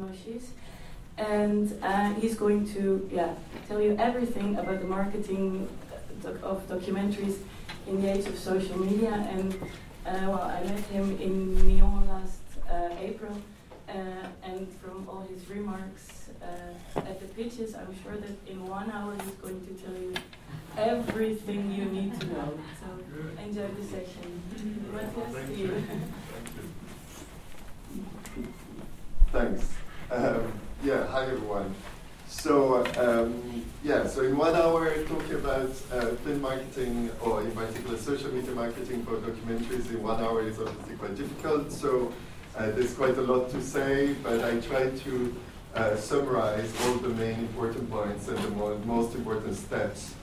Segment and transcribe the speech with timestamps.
[0.00, 0.44] Noschis.
[1.18, 3.34] And uh, he's going to yeah,
[3.68, 5.68] tell you everything about the marketing
[6.42, 7.38] of documentaries
[7.86, 9.12] in the age of social media.
[9.30, 9.54] And
[10.06, 11.36] uh, well, I met him in
[11.68, 12.40] Lyon last
[12.70, 13.36] uh, April,
[13.88, 13.92] uh,
[14.42, 19.12] and from all his remarks uh, at the pitches, I'm sure that in one hour
[19.22, 20.14] he's going to tell you
[20.78, 22.58] everything you need to know.
[22.80, 24.42] So enjoy the session.
[24.92, 25.84] Mathias, you.
[29.32, 29.79] Thanks.
[30.10, 30.52] Um,
[30.82, 31.72] yeah, hi everyone.
[32.26, 37.96] So, um, yeah, so in one hour, talking about uh, film marketing, or in particular
[37.96, 41.70] social media marketing for documentaries, in one hour is obviously quite difficult.
[41.70, 42.12] So,
[42.56, 45.36] uh, there's quite a lot to say, but I try to
[45.76, 50.14] uh, summarize all the main important points and the mo most important steps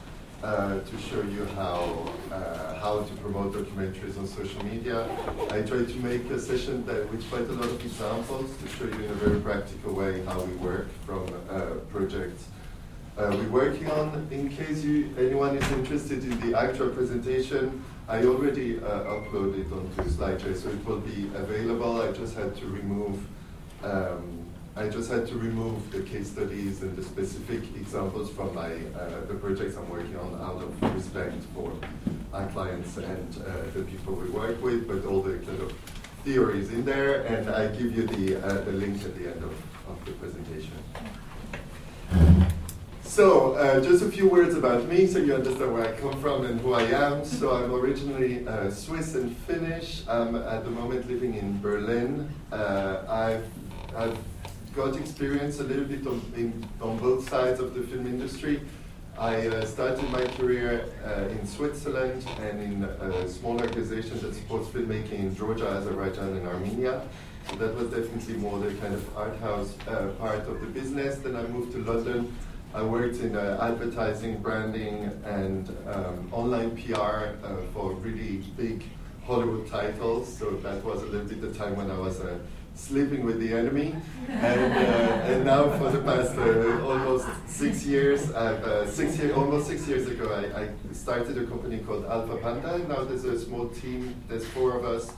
[0.44, 5.08] uh, to show you how uh, how to promote documentaries on social media.
[5.52, 8.86] I try to make a session that with quite a lot of examples to show
[8.86, 12.46] you in a very practical way how we work from uh, projects
[13.18, 14.28] uh, we're working on.
[14.32, 20.04] In case you, anyone is interested in the actual presentation, I already uh, uploaded onto
[20.10, 22.02] SlideShare, so it will be available.
[22.02, 23.20] I just had to remove
[23.84, 24.46] um,
[24.78, 29.26] I just had to remove the case studies and the specific examples from my uh,
[29.28, 31.74] the projects I'm working on out of respect for
[32.32, 35.74] our clients and uh, the people we work with, but all the kind of
[36.24, 39.56] theories in there, and I give you the uh, the link at the end of,
[39.90, 40.78] of the presentation.
[43.02, 46.46] So, uh, just a few words about me so you understand where I come from
[46.46, 47.26] and who I am.
[47.26, 50.04] So, I'm originally uh, Swiss and Finnish.
[50.08, 52.30] I'm at the moment living in Berlin.
[52.52, 53.48] Uh, I've,
[53.96, 54.20] I've
[54.78, 58.62] got experience a little bit on, in, on both sides of the film industry.
[59.18, 64.68] I uh, started my career uh, in Switzerland and in a small organization that supports
[64.70, 67.02] filmmaking in Georgia, Azerbaijan, and Armenia.
[67.50, 71.18] So that was definitely more the kind of art house uh, part of the business.
[71.18, 72.36] Then I moved to London.
[72.76, 77.34] I worked in uh, advertising, branding, and um, online PR uh,
[77.74, 78.84] for really big
[79.26, 80.38] Hollywood titles.
[80.38, 82.40] So that was a little bit the time when I was a
[82.78, 83.96] sleeping with the enemy.
[84.30, 89.68] And, uh, and now for the past uh, almost six years, uh, six year, almost
[89.68, 92.88] six years ago, I, I, started a company called Alphapanda.
[92.88, 95.12] Now there's a small team, there's four of us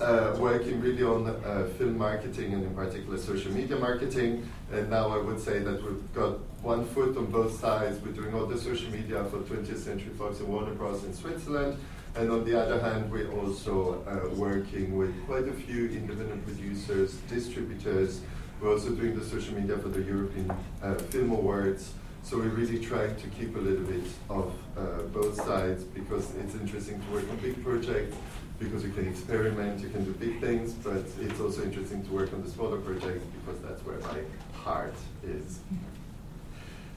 [0.00, 4.48] uh, working really on uh, film marketing and in particular social media marketing.
[4.72, 8.00] And now I would say that we've got one foot on both sides.
[8.04, 11.04] We're doing all the social media for 20th Century Fox and Warner Bros.
[11.04, 11.78] in Switzerland
[12.16, 17.14] and on the other hand, we're also uh, working with quite a few independent producers,
[17.28, 18.20] distributors.
[18.60, 20.50] We're also doing the social media for the European
[20.82, 21.92] uh, Film Awards.
[22.22, 26.54] So we really try to keep a little bit of uh, both sides because it's
[26.54, 28.16] interesting to work on big projects
[28.58, 32.32] because you can experiment, you can do big things, but it's also interesting to work
[32.32, 34.20] on the smaller projects because that's where my
[34.56, 34.94] heart
[35.24, 35.58] is.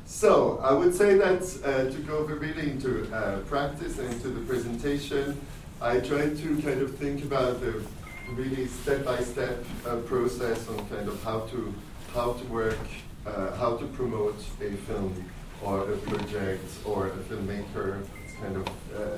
[0.07, 4.39] So I would say that uh, to go really into uh, practice and into the
[4.45, 5.39] presentation,
[5.81, 7.83] I tried to kind of think about the
[8.31, 11.73] really step-by-step uh, process on kind of how to
[12.13, 12.79] how to work,
[13.25, 15.13] uh, how to promote a film
[15.61, 18.01] or a project or a filmmaker.
[18.23, 19.17] It's kind of uh,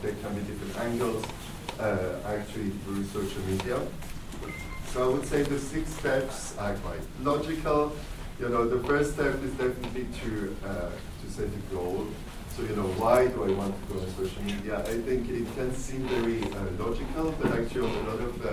[0.00, 1.22] there can be different angles
[2.24, 3.78] actually through social media.
[4.92, 7.92] So I would say the six steps are quite logical
[8.40, 10.90] you know, the first step is definitely to uh,
[11.20, 12.06] to set a goal.
[12.56, 14.80] So, you know, why do I want to go on social media?
[14.80, 18.50] I think it can seem very uh, logical, but actually on a lot of uh,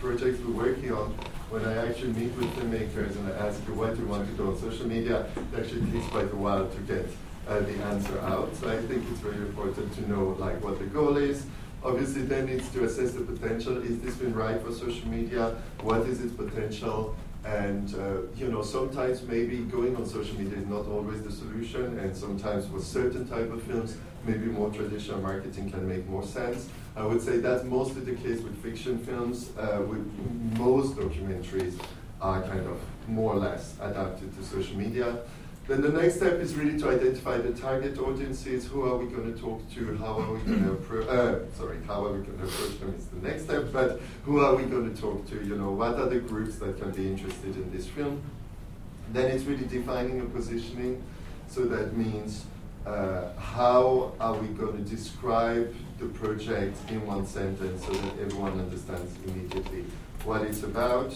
[0.00, 1.10] projects we're working on,
[1.50, 4.34] when I actually meet with filmmakers and I ask you why do you want to
[4.34, 7.06] go on social media, it actually takes quite a while to get
[7.46, 8.54] uh, the answer out.
[8.56, 11.44] So I think it's very important to know like what the goal is.
[11.84, 13.76] Obviously, then needs to assess the potential.
[13.82, 15.54] Is this been right for social media?
[15.82, 17.14] What is its potential?
[17.44, 21.98] And uh, you know, sometimes maybe going on social media is not always the solution,
[21.98, 26.70] and sometimes for certain type of films, maybe more traditional marketing can make more sense.
[26.96, 29.50] I would say that's mostly the case with fiction films.
[29.58, 30.10] Uh, with
[30.58, 31.78] most documentaries
[32.22, 35.18] are kind of more or less adapted to social media.
[35.66, 38.66] Then the next step is really to identify the target audiences.
[38.66, 39.96] Who are we going to talk to?
[39.96, 41.08] How are we going to approach?
[41.08, 43.72] Uh, sorry, how are we going to approach them is the next step.
[43.72, 45.36] But who are we going to talk to?
[45.42, 48.20] You know, what are the groups that can be interested in this film?
[49.14, 51.02] Then it's really defining a positioning.
[51.48, 52.44] So that means
[52.84, 58.60] uh, how are we going to describe the project in one sentence so that everyone
[58.60, 59.86] understands immediately
[60.24, 61.14] what it's about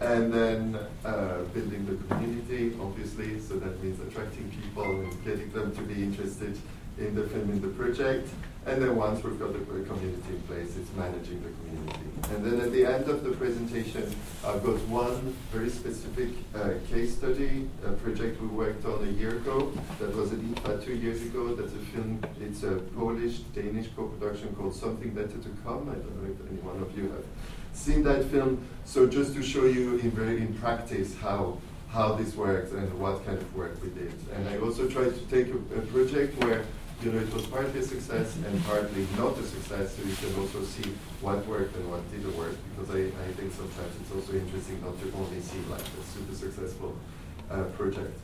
[0.00, 5.74] and then uh, building the community, obviously, so that means attracting people and getting them
[5.76, 6.58] to be interested
[6.98, 8.28] in the film in the project.
[8.66, 12.34] And then once we've got the community in place, it's managing the community.
[12.34, 14.14] And then at the end of the presentation,
[14.44, 19.36] I've got one very specific uh, case study, a project we worked on a year
[19.36, 21.54] ago that was at IDFA two years ago.
[21.54, 25.88] That's a film, it's a Polish-Danish co-production called Something Better to Come.
[25.88, 27.24] I don't know if any one of you have
[27.72, 28.66] seen that film.
[28.84, 31.58] So just to show you in very in practice how
[31.90, 34.12] how this works and what kind of work we did.
[34.34, 36.64] And I also tried to take a, a project where
[37.02, 40.38] you know, it was partly a success and partly not a success, so you can
[40.38, 40.90] also see
[41.22, 45.00] what worked and what didn't work, because I, I think sometimes it's also interesting not
[45.00, 46.94] to only see like a super successful
[47.50, 48.16] uh, project.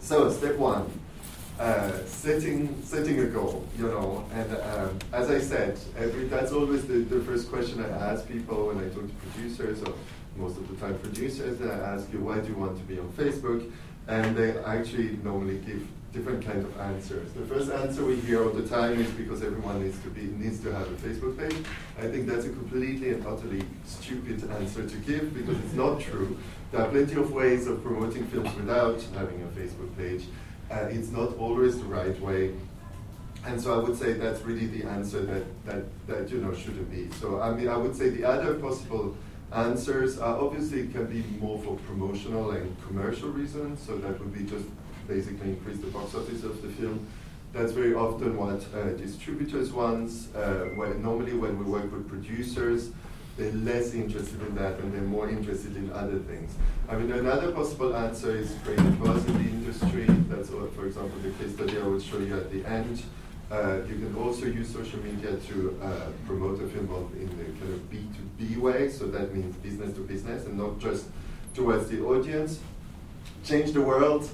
[0.00, 0.90] So step one,
[1.58, 6.86] uh, setting setting a goal, you know, and um, as I said, every that's always
[6.86, 9.94] the, the first question I ask people when I talk to producers, or
[10.36, 13.08] most of the time producers, I ask you, why do you want to be on
[13.12, 13.70] Facebook?
[14.08, 17.32] And they actually normally give different kinds of answers.
[17.32, 20.60] The first answer we hear all the time is because everyone needs to be needs
[20.60, 21.64] to have a Facebook page.
[21.98, 26.36] I think that's a completely and utterly stupid answer to give because it's not true.
[26.70, 30.24] There are plenty of ways of promoting films without having a Facebook page.
[30.72, 32.54] Uh, it's not always the right way.
[33.44, 36.90] And so I would say that's really the answer that, that, that you know shouldn't
[36.90, 37.10] be.
[37.20, 39.14] So I mean I would say the other possible
[39.52, 43.82] answers are obviously can be more for promotional and commercial reasons.
[43.82, 44.64] So that would be just
[45.06, 47.06] basically increase the box office of the film.
[47.52, 50.10] That's very often what uh, distributors want.
[50.34, 52.92] Uh, when, normally, when we work with producers,
[53.42, 56.54] they're less interested in that and they're more interested in other things.
[56.88, 60.06] I mean, another possible answer is in the industry.
[60.28, 63.02] That's, what, for example, the case study I will show you at the end.
[63.50, 67.74] Uh, you can also use social media to uh, promote a film in the kind
[67.74, 71.06] of B2B way, so that means business to business and not just
[71.54, 72.60] towards the audience.
[73.44, 74.28] Change the world.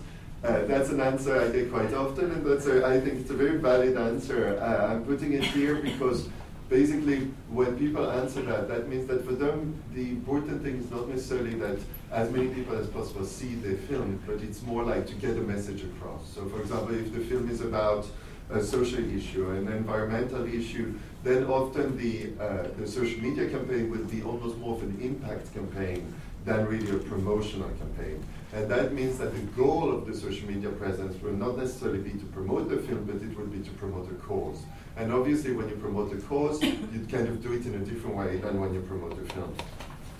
[0.44, 3.34] Uh, that's an answer I get quite often, and that's a, I think it's a
[3.34, 4.56] very valid answer.
[4.60, 6.28] Uh, I'm putting it here because
[6.68, 11.08] basically when people answer that, that means that for them the important thing is not
[11.08, 11.78] necessarily that
[12.10, 15.40] as many people as possible see the film, but it's more like to get a
[15.40, 16.28] message across.
[16.34, 18.06] So for example, if the film is about
[18.50, 24.04] a social issue, an environmental issue, then often the, uh, the social media campaign will
[24.04, 26.14] be almost more of an impact campaign
[26.44, 28.24] than really a promotional campaign.
[28.52, 32.18] And that means that the goal of the social media presence will not necessarily be
[32.18, 34.62] to promote the film, but it will be to promote a cause.
[34.96, 38.16] And obviously, when you promote a cause, you kind of do it in a different
[38.16, 39.54] way than when you promote a film.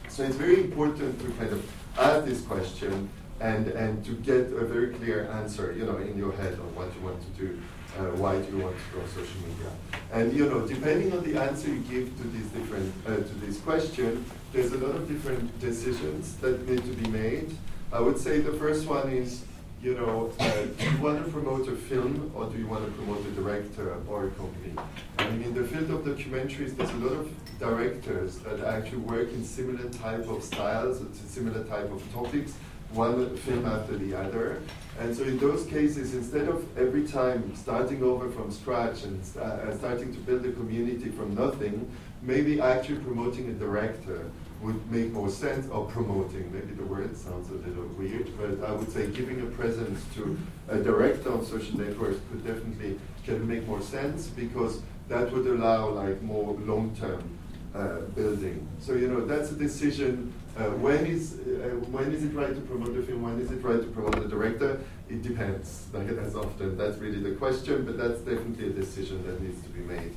[0.09, 3.09] So it's very important to kind of ask this question
[3.41, 6.95] and, and to get a very clear answer, you know, in your head on what
[6.95, 7.59] you want to do.
[7.97, 9.71] Uh, why do you want to go on social media?
[10.13, 13.59] And you know, depending on the answer you give to this different uh, to this
[13.61, 17.57] question, there's a lot of different decisions that need to be made.
[17.91, 19.45] I would say the first one is,
[19.83, 22.91] you know, uh, do you want to promote a film or do you want to
[22.93, 24.75] promote a director or a company?
[25.19, 29.33] I mean, in the field of documentaries, there's a lot of directors that actually work
[29.33, 32.53] in similar type of styles, similar type of topics,
[32.93, 34.61] one film after the other.
[35.01, 39.75] And so in those cases, instead of every time starting over from scratch and uh,
[39.79, 41.91] starting to build a community from nothing,
[42.21, 47.51] maybe actually promoting a director would make more sense, or promoting, maybe the word sounds
[47.51, 50.37] a little weird, but I would say giving a presence to
[50.69, 55.91] a director on social networks could definitely can make more sense because that would allow
[55.91, 57.39] like more long-term
[57.75, 58.67] uh, building.
[58.81, 60.33] So you know that's a decision.
[60.57, 63.23] Uh, when is uh, when is it right to promote the film?
[63.23, 64.81] When is it right to promote the director?
[65.09, 65.87] It depends.
[65.93, 69.69] Like that's often that's really the question, but that's definitely a decision that needs to
[69.69, 70.15] be made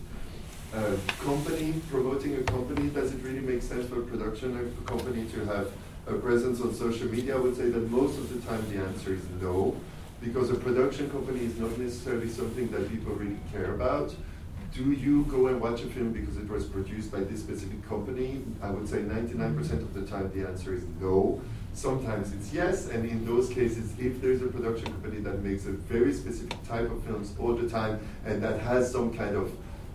[0.74, 5.26] uh, company, promoting a company, does it really make sense for a production a company
[5.30, 5.70] to have
[6.08, 7.36] a presence on social media?
[7.36, 9.76] I would say that most of the time the answer is no,
[10.22, 14.16] because a production company is not necessarily something that people really care about.
[14.74, 18.42] Do you go and watch a film because it was produced by this specific company?
[18.62, 21.42] I would say 99% of the time the answer is no.
[21.74, 25.72] Sometimes it's yes, and in those cases, if there's a production company that makes a
[25.72, 29.52] very specific type of films all the time and that has some kind of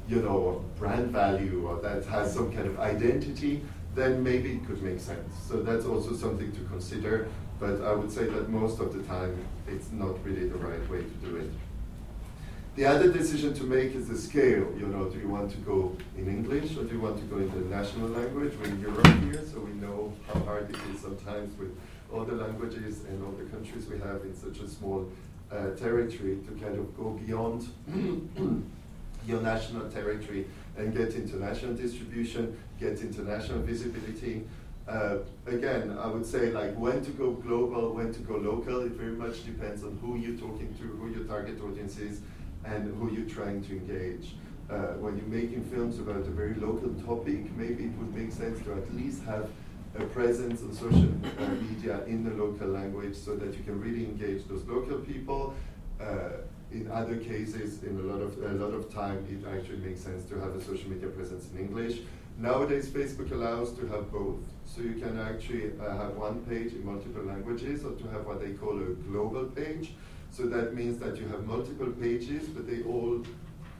[0.09, 3.63] you know, brand value or that has some kind of identity,
[3.95, 5.35] then maybe it could make sense.
[5.49, 9.37] So that's also something to consider, but I would say that most of the time
[9.67, 11.51] it's not really the right way to do it.
[12.77, 14.67] The other decision to make is the scale.
[14.79, 17.39] You know, do you want to go in English or do you want to go
[17.39, 18.53] in the national language?
[18.61, 21.75] We're in Europe here, so we know how hard it is sometimes with
[22.13, 25.11] all the languages and all the countries we have in such a small
[25.51, 27.67] uh, territory to kind of go beyond
[29.27, 34.45] your national territory and get international distribution, get international visibility.
[34.89, 38.93] Uh, again, I would say like when to go global, when to go local, it
[38.93, 42.21] very much depends on who you're talking to, who your target audience is,
[42.65, 44.35] and who you're trying to engage.
[44.71, 48.63] Uh, when you're making films about a very local topic, maybe it would make sense
[48.65, 49.49] to at least have
[49.99, 54.05] a presence on social uh, media in the local language so that you can really
[54.05, 55.55] engage those local people.
[56.01, 56.43] Uh,
[56.73, 60.25] in other cases, in a lot of a lot of time, it actually makes sense
[60.31, 62.01] to have a social media presence in English.
[62.39, 66.85] Nowadays, Facebook allows to have both, so you can actually uh, have one page in
[66.85, 69.95] multiple languages, or to have what they call a global page.
[70.31, 73.23] So that means that you have multiple pages, but they all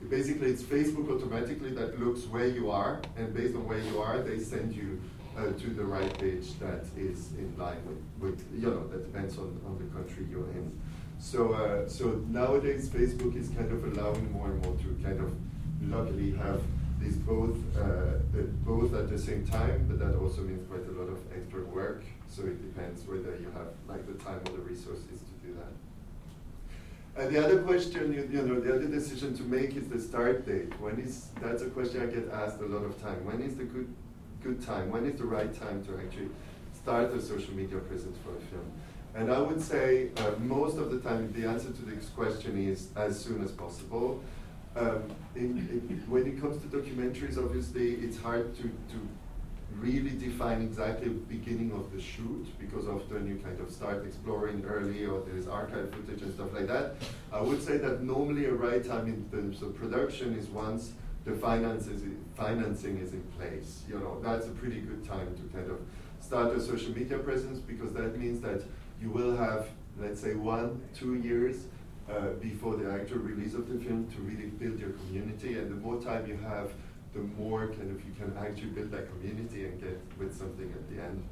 [0.09, 4.21] basically it's Facebook automatically that looks where you are, and based on where you are,
[4.21, 4.99] they send you
[5.37, 9.37] uh, to the right page that is in line with, with you know that depends
[9.37, 10.71] on, on the country you're in.
[11.19, 15.33] So, uh, so nowadays Facebook is kind of allowing more and more to kind of
[15.81, 16.61] luckily have
[16.99, 18.17] these both uh,
[18.65, 22.03] both at the same time, but that also means quite a lot of extra work.
[22.27, 27.21] So it depends whether you have like the time or the resources to do that.
[27.21, 30.45] And the other question, you, you know, the other decision to make is the start
[30.45, 30.79] date.
[30.79, 33.25] When is that's a question I get asked a lot of time.
[33.25, 33.93] When is the good
[34.43, 34.91] good time?
[34.91, 36.29] When is the right time to actually
[36.73, 38.71] start a social media presence for a film?
[39.17, 42.89] And I would say uh, most of the time the answer to this question is
[42.95, 44.21] as soon as possible.
[44.75, 45.01] Um,
[45.35, 45.57] in,
[45.89, 48.97] in, when it comes to documentaries, obviously it's hard to, to
[49.79, 54.63] really define exactly the beginning of the shoot because often you kind of start exploring
[54.63, 56.93] early or there's archive footage and stuff like that.
[57.33, 60.91] I would say that normally a right time in terms of production is once
[61.25, 62.03] the finances,
[62.35, 63.81] financing is in place.
[63.89, 65.79] You know, that's a pretty good time to kind of
[66.19, 68.61] start a social media presence because that means that
[69.01, 69.67] you will have,
[69.99, 71.65] let's say, one, two years
[72.09, 75.57] uh, before the actual release of the film to really build your community.
[75.57, 76.71] And the more time you have,
[77.13, 80.89] the more kind of you can actually build that community and get with something at
[80.89, 81.23] the end.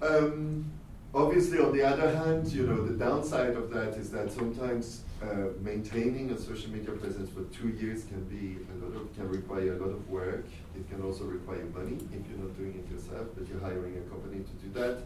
[0.00, 0.70] Um,
[1.14, 5.48] obviously, on the other hand, you know, the downside of that is that sometimes uh,
[5.60, 9.72] maintaining a social media presence for two years can be a lot of can require
[9.72, 10.46] a lot of work.
[10.76, 14.00] It can also require money if you're not doing it yourself, but you're hiring a
[14.10, 15.02] company to do that.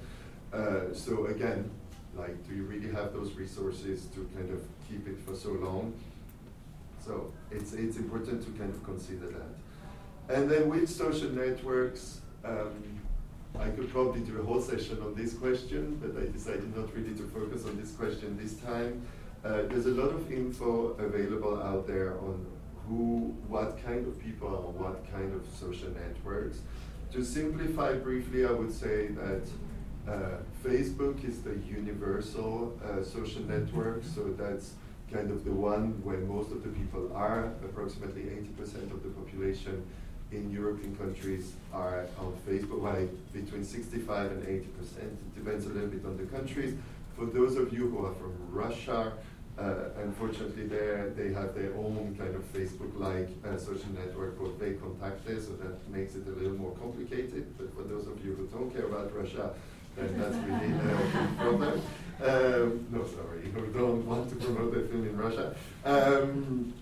[0.52, 1.70] Uh, so again,
[2.14, 5.94] like, do you really have those resources to kind of keep it for so long?
[7.04, 10.36] So it's it's important to kind of consider that.
[10.36, 13.00] And then with social networks, um,
[13.58, 17.14] I could probably do a whole session on this question, but I decided not really
[17.14, 19.02] to focus on this question this time.
[19.44, 22.46] Uh, there's a lot of info available out there on
[22.88, 26.60] who, what kind of people are on what kind of social networks.
[27.12, 29.42] To simplify briefly, I would say that
[30.64, 34.74] Facebook is the universal uh, social network, so that's
[35.12, 37.52] kind of the one where most of the people are.
[37.64, 39.84] Approximately 80% of the population
[40.32, 44.62] in European countries are on Facebook, like between 65 and 80%.
[45.02, 46.74] It depends a little bit on the countries.
[47.16, 49.12] For those of you who are from Russia,
[49.58, 55.52] uh, unfortunately, they have their own kind of Facebook-like uh, social network called VKontakte, so
[55.62, 57.52] that makes it a little more complicated.
[57.58, 59.52] But for those of you who don't care about Russia,
[59.96, 61.82] then that's really a problem.
[62.22, 65.54] Um, no, sorry, who don't want to promote their film in Russia.
[65.84, 66.72] Um,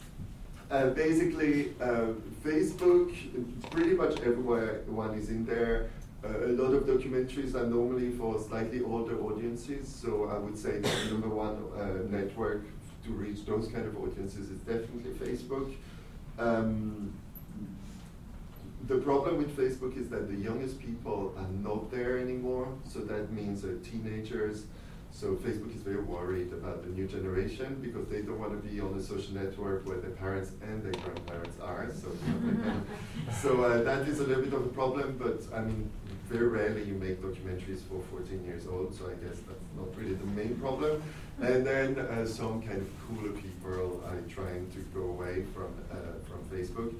[0.70, 2.12] uh, basically, uh,
[2.44, 3.14] Facebook,
[3.70, 5.90] pretty much everywhere one is in there.
[6.22, 10.78] Uh, a lot of documentaries are normally for slightly older audiences, so I would say
[10.78, 12.62] the number one uh, network
[13.04, 15.74] to reach those kind of audiences is definitely Facebook.
[16.38, 17.14] Um,
[18.86, 23.32] the problem with Facebook is that the youngest people are not there anymore, so that
[23.32, 24.64] means uh, teenagers.
[25.12, 28.80] So Facebook is very worried about the new generation because they don't want to be
[28.80, 31.88] on a social network where their parents and their grandparents are.
[32.00, 32.08] So,
[33.42, 35.90] so uh, that is a little bit of a problem, but I mean,
[36.28, 40.14] very rarely you make documentaries for 14 years old, so I guess that's not really
[40.14, 41.02] the main problem.
[41.40, 45.96] And then uh, some kind of cooler people are trying to go away from, uh,
[46.28, 46.94] from Facebook.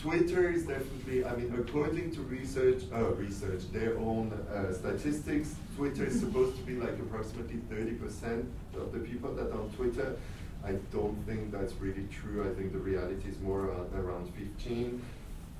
[0.00, 6.06] Twitter is definitely, I mean, according to research, uh, research, their own uh, statistics, Twitter
[6.06, 10.16] is supposed to be like approximately 30% of the people that are on Twitter.
[10.64, 12.50] I don't think that's really true.
[12.50, 15.02] I think the reality is more around, around 15.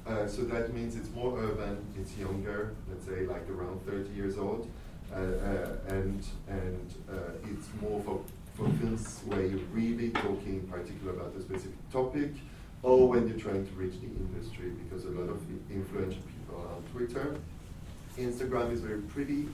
[0.06, 4.38] Uh, so that means it's more urban, it's younger, let's say like around 30 years
[4.38, 4.70] old,
[5.12, 8.20] uh, uh, and and uh, it's more for,
[8.54, 12.32] for films where you're really talking in particular about a specific topic,
[12.82, 16.76] or when you're trying to reach the industry, because a lot of influential people are
[16.76, 17.36] on Twitter.
[18.18, 19.48] Instagram is very pretty,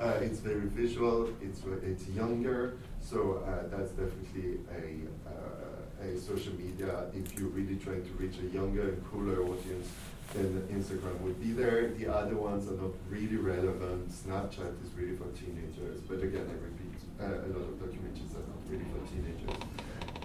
[0.00, 6.52] uh, it's very visual, it's, it's younger, so uh, that's definitely a, uh, a social
[6.54, 7.04] media.
[7.14, 9.88] If you're really trying to reach a younger and cooler audience,
[10.34, 11.90] then Instagram would be there.
[11.90, 14.10] The other ones are not really relevant.
[14.10, 18.46] Snapchat is really for teenagers, but again, I repeat, uh, a lot of documentaries are
[18.48, 19.81] not really for teenagers.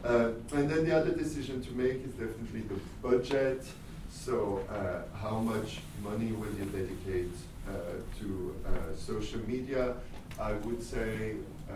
[0.08, 3.66] Uh, and then the other decision to make is definitely the budget.
[4.10, 7.36] So uh, how much money will you dedicate
[7.68, 7.72] uh,
[8.20, 9.96] to uh, social media?
[10.40, 11.36] I would say
[11.70, 11.74] uh,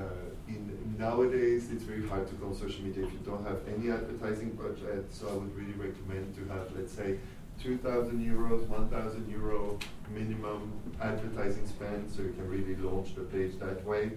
[0.48, 3.92] in nowadays it's very hard to go on social media if you don't have any
[3.92, 5.14] advertising budget.
[5.14, 7.18] So I would really recommend to have, let's say,
[7.62, 9.78] 2,000 euros, 1,000 euro
[10.10, 10.72] minimum
[11.02, 14.12] advertising spend, so you can really launch the page that way.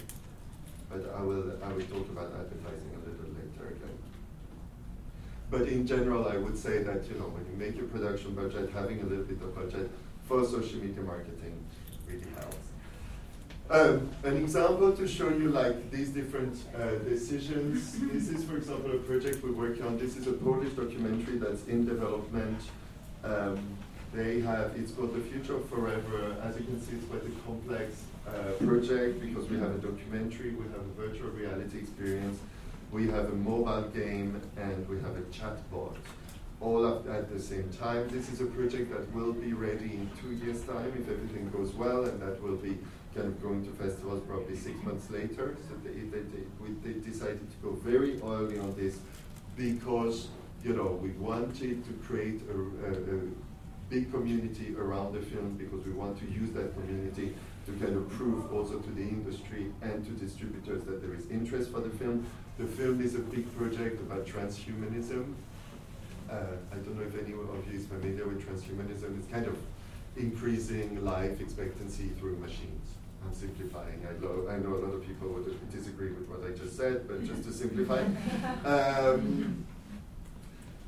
[0.89, 3.14] But I will I will talk about advertising a little.
[5.51, 8.71] But in general, I would say that you know when you make your production budget,
[8.73, 9.91] having a little bit of budget
[10.27, 11.55] for social media marketing
[12.07, 12.57] really helps.
[13.71, 17.99] Um, an example to show you like these different uh, decisions.
[18.13, 19.99] this is, for example, a project we're working on.
[19.99, 22.61] This is a Polish documentary that's in development.
[23.23, 23.59] Um,
[24.13, 26.37] they have, it's called The Future of Forever.
[26.43, 30.51] As you can see, it's quite a complex uh, project because we have a documentary,
[30.51, 32.39] we have a virtual reality experience,
[32.95, 35.97] we have a mobile game, and we have a chatbot
[36.61, 38.09] all at the same time.
[38.09, 41.75] This is a project that will be ready in two years' time if everything goes
[41.75, 42.79] well, and that will be
[43.13, 45.57] kind of going to festivals probably six months later.
[45.69, 48.99] So they, they, they, we, they decided to go very early on this
[49.57, 50.29] because
[50.63, 53.21] you know we wanted to create a, a, a
[53.91, 57.35] big community around the film because we want to use that community
[57.67, 61.73] to kind of prove also to the industry and to distributors that there is interest
[61.73, 62.27] for the film.
[62.59, 65.35] The film is a big project about transhumanism.
[66.31, 66.37] Uh,
[66.73, 69.19] I don't know if anyone of you is familiar with transhumanism.
[69.19, 69.59] It's kind of
[70.17, 72.91] increasing life expectancy through machines.
[73.25, 74.07] I'm simplifying.
[74.09, 77.09] I, lo- I know a lot of people would disagree with what I just said,
[77.09, 78.05] but just to simplify.
[78.65, 79.67] Um,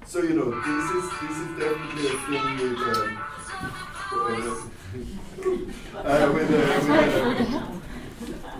[0.06, 2.78] so you know, this is this is definitely a film with.
[2.82, 4.70] Um,
[5.96, 7.85] uh, with, uh, with,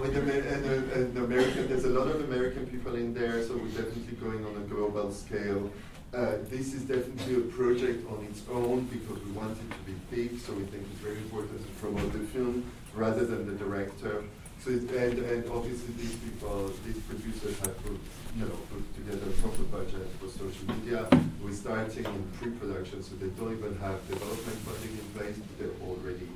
[0.01, 4.17] with an, an American, there's a lot of American people in there, so we're definitely
[4.21, 5.71] going on a global scale.
[6.15, 9.95] Uh, this is definitely a project on its own because we want it to be
[10.11, 14.25] big, so we think it's very important to promote the film rather than the director.
[14.61, 17.99] So it, and, and obviously these people, these producers have put,
[18.37, 21.09] you know, put together a proper budget for social media.
[21.43, 25.83] We're starting in pre-production, so they don't even have development funding in place, but they've
[25.89, 26.29] already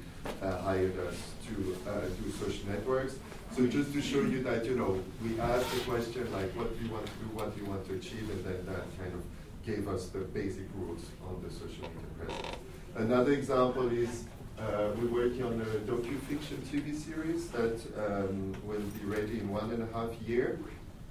[0.42, 3.16] hired us to uh, do social networks.
[3.56, 6.84] So just to show you that, you know, we asked the question like, what do
[6.84, 9.22] you want to do, what do you want to achieve, and then that kind of
[9.66, 12.56] gave us the basic rules on the social media presence.
[12.96, 14.24] Another example is
[14.58, 19.70] uh, we're working on a docu-fiction TV series that um, will be ready in one
[19.70, 20.58] and a half year.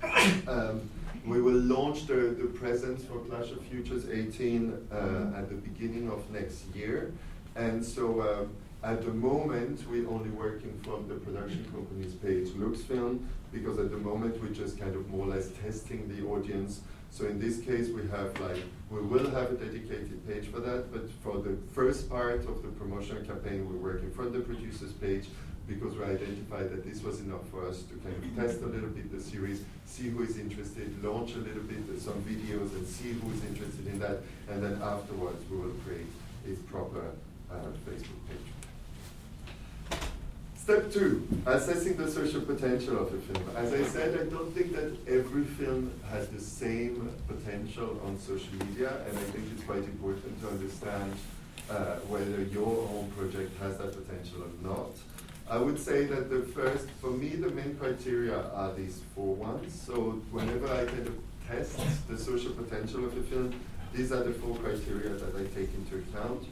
[0.48, 0.90] Um,
[1.26, 6.10] we will launch the, the presence for Clash of Futures 18 uh, at the beginning
[6.10, 7.12] of next year.
[7.56, 8.46] And so uh,
[8.84, 13.20] at the moment, we're only working from the production company's page, LOOKSfilm,
[13.52, 17.26] because at the moment we're just kind of more or less testing the audience so
[17.26, 21.10] in this case, we have like, we will have a dedicated page for that, but
[21.24, 25.26] for the first part of the promotional campaign, we're working from the producer's page
[25.68, 28.90] because we identified that this was enough for us to kind of test a little
[28.90, 33.14] bit the series, see who is interested, launch a little bit some videos and see
[33.14, 34.18] who is interested in that,
[34.50, 36.08] and then afterwards we will create
[36.48, 37.12] a proper
[37.52, 38.49] uh, Facebook page.
[40.70, 43.44] Step two, assessing the social potential of a film.
[43.56, 48.54] As I said, I don't think that every film has the same potential on social
[48.68, 51.12] media, and I think it's quite important to understand
[51.72, 54.92] uh, whether your own project has that potential or not.
[55.50, 59.74] I would say that the first, for me, the main criteria are these four ones.
[59.74, 61.16] So whenever I kind of
[61.48, 63.60] test the social potential of a film,
[63.92, 66.44] these are the four criteria that I take into account.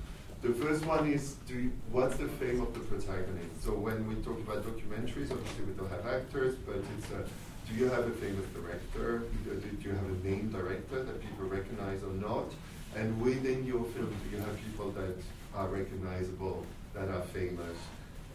[0.41, 3.63] The first one is do what's the fame of the protagonist?
[3.63, 7.25] So when we talk about documentaries, obviously we don't have actors, but it's a,
[7.67, 9.23] do you have a famous director?
[9.43, 12.53] Do, you have a name director that people recognize or not?
[12.95, 15.17] And within your film, do you have people that
[15.55, 17.77] are recognizable, that are famous,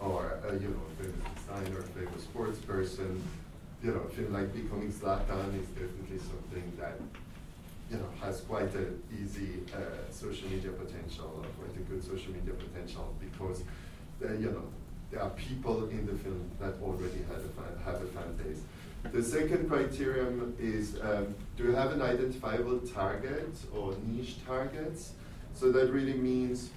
[0.00, 3.22] or uh, you know, a famous designer, a famous sports person?
[3.82, 6.98] You know, film like Becoming Zlatan is definitely something that
[7.92, 12.54] you know, has quite an easy uh, social media potential, quite a good social media
[12.54, 13.62] potential because,
[14.24, 14.64] uh, you know,
[15.10, 18.62] there are people in the film that already have a fan, have a fan base.
[19.12, 25.12] The second criterion is um, do you have an identifiable target or niche targets?
[25.54, 26.70] So that really means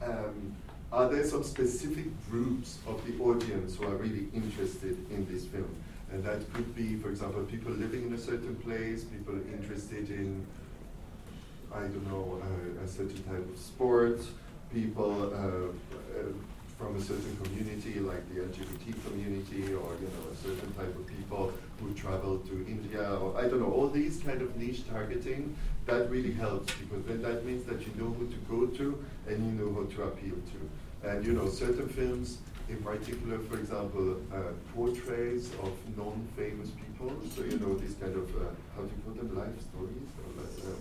[0.00, 0.54] um,
[0.92, 5.74] are there some specific groups of the audience who are really interested in this film?
[6.14, 10.46] And that could be, for example, people living in a certain place, people interested in,
[11.74, 14.20] I don't know, uh, a certain type of sport,
[14.72, 15.74] people uh,
[16.06, 16.30] uh,
[16.78, 21.04] from a certain community, like the LGBT community, or you know, a certain type of
[21.08, 25.56] people who travel to India, or I don't know, all these kind of niche targeting,
[25.86, 29.44] that really helps because then that means that you know who to go to and
[29.44, 31.08] you know who to appeal to.
[31.10, 37.12] And you know, certain films, in particular, for example, uh, portraits of non-famous people.
[37.34, 40.70] So you know, these kind of uh, how do you call them, life stories or
[40.70, 40.80] um,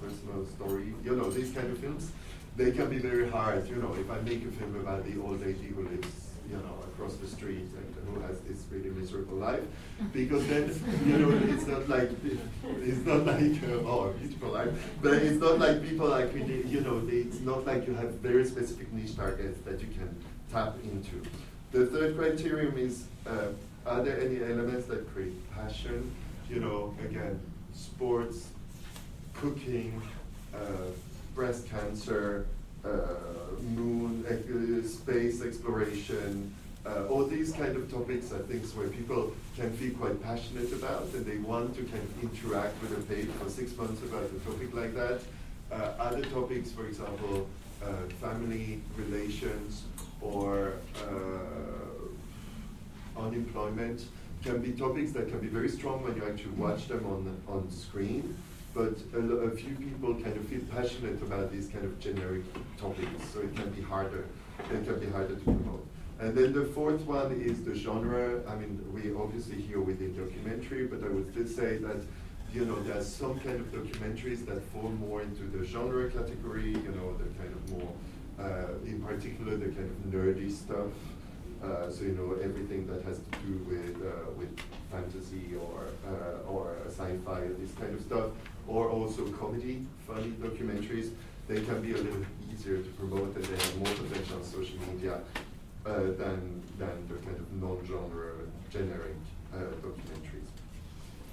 [0.00, 0.92] personal story.
[1.04, 2.10] You know, these kind of films,
[2.56, 3.68] they can be very hard.
[3.68, 6.12] You know, if I make a film about the old lady who lives,
[6.50, 9.64] you know, across the street and who has this really miserable life,
[10.12, 10.64] because then
[11.06, 12.10] you know it's not like
[12.82, 17.00] it's not like uh, oh beautiful life, but it's not like people like you know
[17.08, 20.14] it's not like you have very specific niche targets that you can
[20.52, 21.22] tap into.
[21.72, 23.48] The third criterion is uh,
[23.86, 26.10] are there any elements that create passion?
[26.50, 27.40] You know, again,
[27.74, 28.48] sports,
[29.34, 30.00] cooking,
[30.54, 30.58] uh,
[31.34, 32.46] breast cancer,
[32.84, 32.88] uh,
[33.74, 36.54] moon, uh, space exploration,
[36.86, 41.02] uh, all these kind of topics are things where people can feel quite passionate about
[41.14, 44.50] and they want to kind of interact with a page for six months about a
[44.50, 45.20] topic like that.
[45.70, 47.46] Uh, other topics, for example,
[47.84, 49.82] uh, family relations
[50.20, 50.72] or
[53.16, 54.04] unemployment,
[54.44, 57.70] can be topics that can be very strong when you actually watch them on, on
[57.70, 58.36] screen
[58.78, 62.42] but a, few people kind of feel passionate about these kind of generic
[62.76, 64.24] topics, so it can be harder.
[64.70, 65.84] It can be harder to promote.
[66.20, 68.40] And then the fourth one is the genre.
[68.48, 71.96] I mean, we obviously here within documentary, but I would still say that
[72.52, 76.70] you know there's some kind of documentaries that fall more into the genre category.
[76.70, 78.17] You know, the kind of more, uh,
[78.84, 80.92] in particular, the kind of nerdy stuff.
[81.62, 84.56] Uh, so you know everything that has to do with uh, with
[84.92, 88.30] fantasy or uh, or sci-fi, this kind of stuff,
[88.68, 91.10] or also comedy, funny documentaries.
[91.48, 94.78] They can be a little easier to promote and they have more potential on social
[94.92, 95.20] media
[95.86, 98.32] uh, than, than the kind of non-genre
[98.70, 99.16] generic
[99.54, 100.48] uh, documentaries.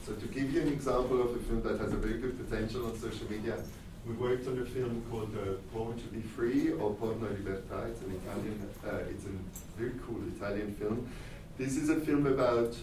[0.06, 2.86] So to give you an example of a film that has a very good potential
[2.86, 3.58] on social media,
[4.08, 7.90] we worked on a film called uh, Born to be Free or Porno Libertà.
[7.90, 11.10] It's an Italian, uh, it's a very cool Italian film.
[11.58, 12.76] This is a film about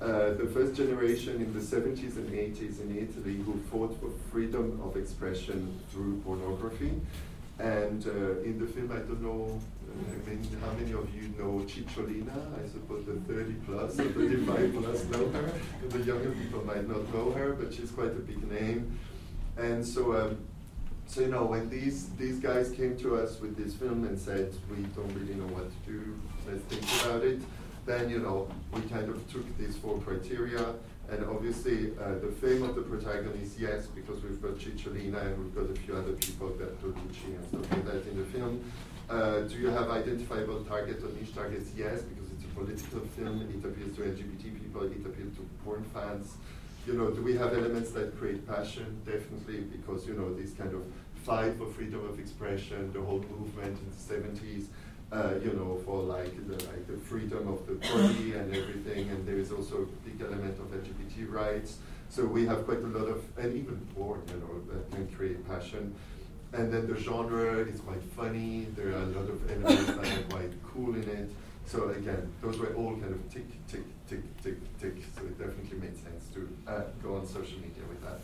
[0.00, 4.80] uh, the first generation in the 70s and 80s in Italy who fought for freedom
[4.82, 6.92] of expression through pornography.
[7.58, 11.64] And uh, in the film, I don't know I mean, how many of you know
[11.66, 12.30] Cicciolina?
[12.30, 15.52] I suppose the 30 plus or 35 plus know her.
[15.88, 18.98] The younger people might not know her, but she's quite a big name.
[19.56, 20.38] And so, um,
[21.10, 24.54] so you know, when these these guys came to us with this film and said,
[24.70, 27.40] we don't really know what to do, let's think about it
[27.86, 30.74] then you know we kind of took these four criteria,
[31.10, 35.54] and obviously uh, the fame of the protagonist, yes, because we've got Cicciolina and we've
[35.54, 38.64] got a few other people, that Bertolucci and stuff like that in the film.
[39.08, 41.70] Uh, do you have identifiable targets or niche targets?
[41.76, 43.40] Yes, because it's a political film.
[43.42, 44.82] It appeals to LGBT people.
[44.84, 46.34] It appeals to porn fans.
[46.90, 49.00] You know, do we have elements that create passion?
[49.06, 50.82] Definitely, because you know this kind of
[51.14, 54.66] fight for freedom of expression, the whole movement in the 70s
[55.12, 59.26] uh, you know, for like the, like the freedom of the body and everything, and
[59.26, 61.78] there is also a big element of LGBT rights.
[62.08, 65.46] So we have quite a lot of, and even porn, you know, that can create
[65.48, 65.94] passion.
[66.52, 68.66] And then the genre is quite funny.
[68.76, 71.30] There are a lot of elements that are quite cool in it.
[71.66, 74.94] So again, those were all kind of tick, tick, tick, tick, tick.
[75.16, 78.20] So it definitely made sense to uh, go on social media with that.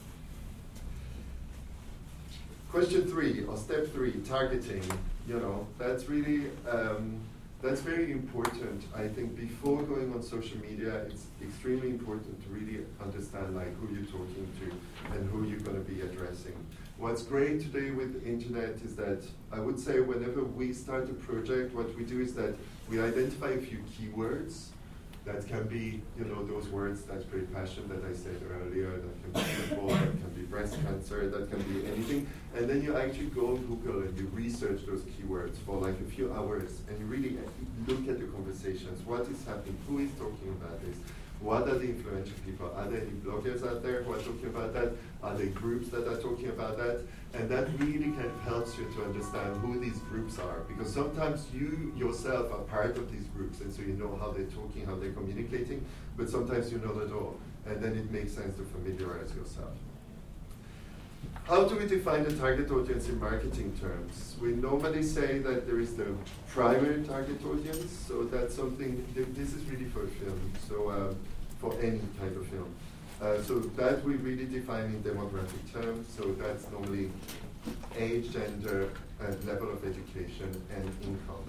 [2.71, 4.83] Question three, or step three, targeting
[5.29, 7.19] you know, that's really, um,
[7.61, 8.85] that's very important.
[8.95, 13.93] I think before going on social media, it's extremely important to really understand like who
[13.95, 16.55] you're talking to and who you're going to be addressing.
[16.99, 19.23] What's great today with the internet is that
[19.53, 22.55] I would say whenever we start a project, what we do is that
[22.89, 24.69] we identify a few keywords
[25.25, 29.23] that can be, you know, those words that create passion that I said earlier, that
[29.23, 32.29] can be football, that can be breast cancer, that can be anything.
[32.55, 36.11] And then you actually go on Google and you research those keywords for like a
[36.11, 37.51] few hours and you really uh,
[37.89, 39.05] look at the conversations.
[39.05, 39.77] What is happening?
[39.89, 40.97] Who is talking about this?
[41.41, 42.73] What are the influential people?
[42.75, 44.93] Are there any bloggers out there who are talking about that?
[45.23, 47.03] Are there groups that are talking about that?
[47.35, 50.61] And that really kind of helps you to understand who these groups are.
[50.61, 54.47] Because sometimes you yourself are part of these groups, and so you know how they're
[54.47, 55.85] talking, how they're communicating,
[56.17, 57.39] but sometimes you know at all.
[57.67, 59.75] And then it makes sense to familiarize yourself.
[61.47, 64.35] How do we define the target audience in marketing terms?
[64.43, 66.09] We normally say that there is the
[66.49, 71.17] primary target audience, so that's something, this is really for film, so um,
[71.61, 72.75] for any type of film.
[73.23, 77.13] Uh, so that we really define in demographic terms, so that's normally
[77.97, 81.45] age, gender, and level of education and income.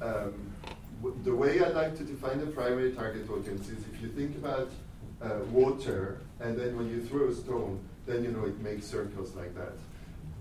[0.00, 4.36] Um, the way I like to define the primary target audience is if you think
[4.36, 4.70] about
[5.20, 9.34] uh, water, and then when you throw a stone, then you know it makes circles
[9.36, 9.74] like that.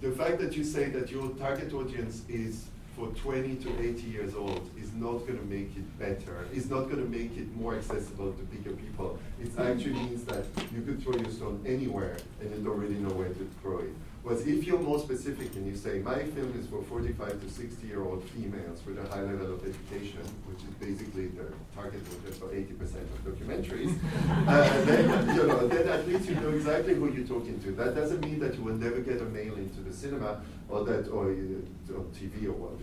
[0.02, 4.34] The fact that you say that your target audience is for 20 to 80 years
[4.34, 6.48] old is not going to make it better.
[6.54, 9.20] It's not going to make it more accessible to bigger people.
[9.40, 13.14] It actually means that you could throw your stone anywhere and you don't really know
[13.14, 13.94] where to throw it
[14.28, 17.88] was if you're more specific and you say, my film is for 45 to 60
[17.88, 22.38] year old females with a high level of education, which is basically the target audience
[22.38, 23.96] for 80% of documentaries,
[24.48, 27.72] uh, then, you know, then at least you know exactly who you're talking to.
[27.72, 31.08] That doesn't mean that you will never get a mail into the cinema or that,
[31.08, 31.32] or
[31.88, 32.04] or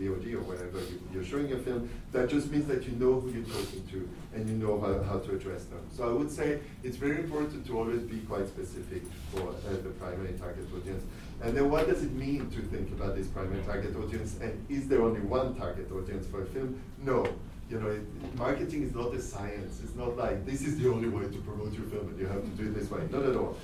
[0.01, 0.81] VOD or whatever
[1.13, 1.89] you, are showing your film.
[2.13, 5.19] That just means that you know who you're talking to and you know how, how
[5.19, 5.81] to address them.
[5.91, 9.91] So I would say it's very important to always be quite specific for uh, the
[10.01, 11.05] primary target audience.
[11.43, 14.39] And then what does it mean to think about this primary target audience?
[14.41, 16.81] And is there only one target audience for a film?
[17.03, 17.27] No.
[17.71, 18.03] You know, it,
[18.37, 19.81] marketing is not a science.
[19.83, 22.43] It's not like this is the only way to promote your film and you have
[22.43, 23.01] to do it this way.
[23.11, 23.57] Not at all.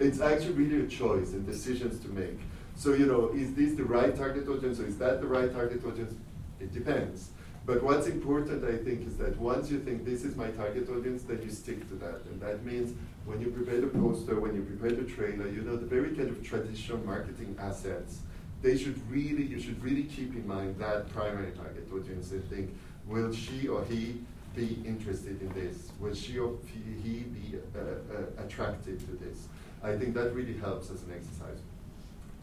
[0.00, 2.38] It's actually really a choice and decisions to make.
[2.74, 5.84] So, you know, is this the right target audience or is that the right target
[5.84, 6.14] audience?
[6.62, 7.30] It depends.
[7.64, 11.22] But what's important, I think, is that once you think this is my target audience,
[11.22, 12.22] then you stick to that.
[12.30, 12.94] And that means
[13.24, 16.28] when you prepare the poster, when you prepare the trailer, you know, the very kind
[16.28, 18.20] of traditional marketing assets,
[18.62, 22.76] they should really, you should really keep in mind that primary target audience and think,
[23.06, 24.20] will she or he
[24.56, 25.90] be interested in this?
[26.00, 29.46] Will she or he be uh, uh, attracted to this?
[29.82, 31.58] I think that really helps as an exercise.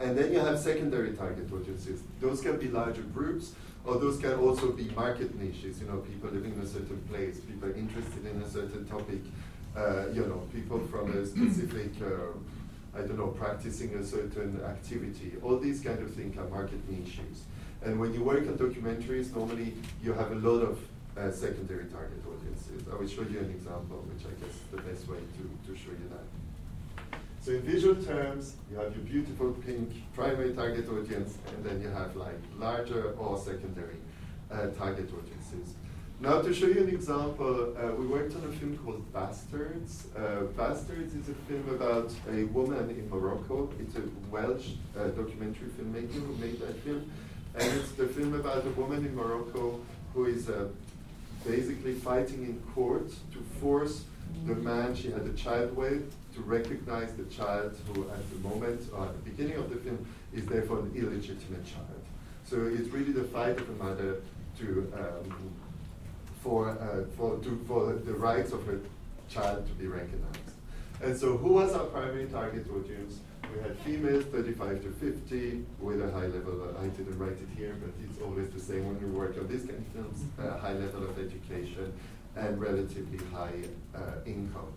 [0.00, 2.02] And then you have secondary target audiences.
[2.20, 3.52] Those can be larger groups,
[3.84, 5.80] or those can also be market niches.
[5.80, 9.20] You know, people living in a certain place, people interested in a certain topic.
[9.76, 15.34] Uh, you know, people from a specific, uh, I don't know, practicing a certain activity.
[15.42, 17.44] All these kind of things are market niches.
[17.82, 20.78] And when you work on documentaries, normally you have a lot of
[21.16, 22.82] uh, secondary target audiences.
[22.92, 25.78] I will show you an example, which I guess is the best way to, to
[25.78, 26.49] show you that.
[27.42, 31.88] So in visual terms, you have your beautiful pink primary target audience, and then you
[31.88, 33.96] have like larger or secondary
[34.50, 35.74] uh, target audiences.
[36.20, 40.08] Now to show you an example, uh, we worked on a film called Bastards.
[40.14, 43.70] Uh, Bastards is a film about a woman in Morocco.
[43.80, 47.10] It's a Welsh uh, documentary filmmaker who made that film.
[47.54, 49.80] And it's the film about a woman in Morocco
[50.12, 50.68] who is uh,
[51.46, 54.04] basically fighting in court to force
[54.44, 58.88] the man she had a child with to recognize the child who, at the moment,
[58.92, 62.02] or at the beginning of the film, is therefore an illegitimate child.
[62.44, 64.22] So it's really the fight of a mother
[64.58, 65.52] to, um,
[66.42, 68.80] for, uh, for, to, for the rights of her
[69.28, 70.38] child to be recognized.
[71.02, 73.20] And so, who was our primary target audience?
[73.54, 77.48] We had females 35 to 50 with a high level, uh, I didn't write it
[77.56, 80.58] here, but it's always the same when we work on these kind of films, a
[80.58, 81.92] high level of education
[82.36, 83.64] and relatively high
[83.94, 84.72] uh, income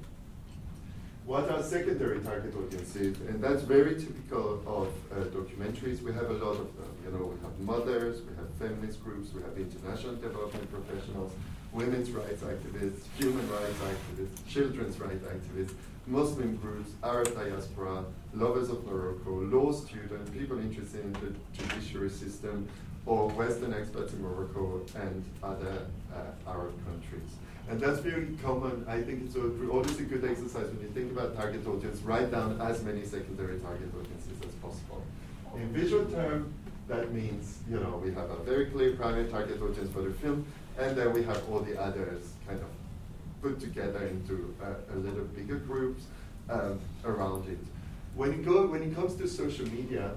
[1.26, 3.18] what are secondary target audiences?
[3.28, 6.02] And that's very typical of uh, documentaries.
[6.02, 6.92] We have a lot of them.
[7.06, 11.32] You know, we have mothers, we have feminist groups, we have international development professionals,
[11.72, 15.74] women's rights activists, human rights activists, children's rights activists,
[16.06, 22.68] Muslim groups, Arab diaspora, lovers of Morocco, law students, people interested in the judiciary system,
[23.06, 27.32] or Western experts in Morocco and other uh, Arab countries.
[27.70, 28.86] And that's very common.
[28.88, 32.60] I think it's always a good exercise when you think about target audience, write down
[32.60, 35.02] as many secondary target audiences as possible.
[35.56, 36.54] In visual term,
[36.88, 40.46] that means, you know, we have a very clear primary target audience for the film,
[40.78, 42.68] and then we have all the others kind of
[43.42, 46.04] put together into a, a little bigger groups
[46.50, 47.60] um, around it.
[48.16, 50.12] When it, go, when it comes to social media,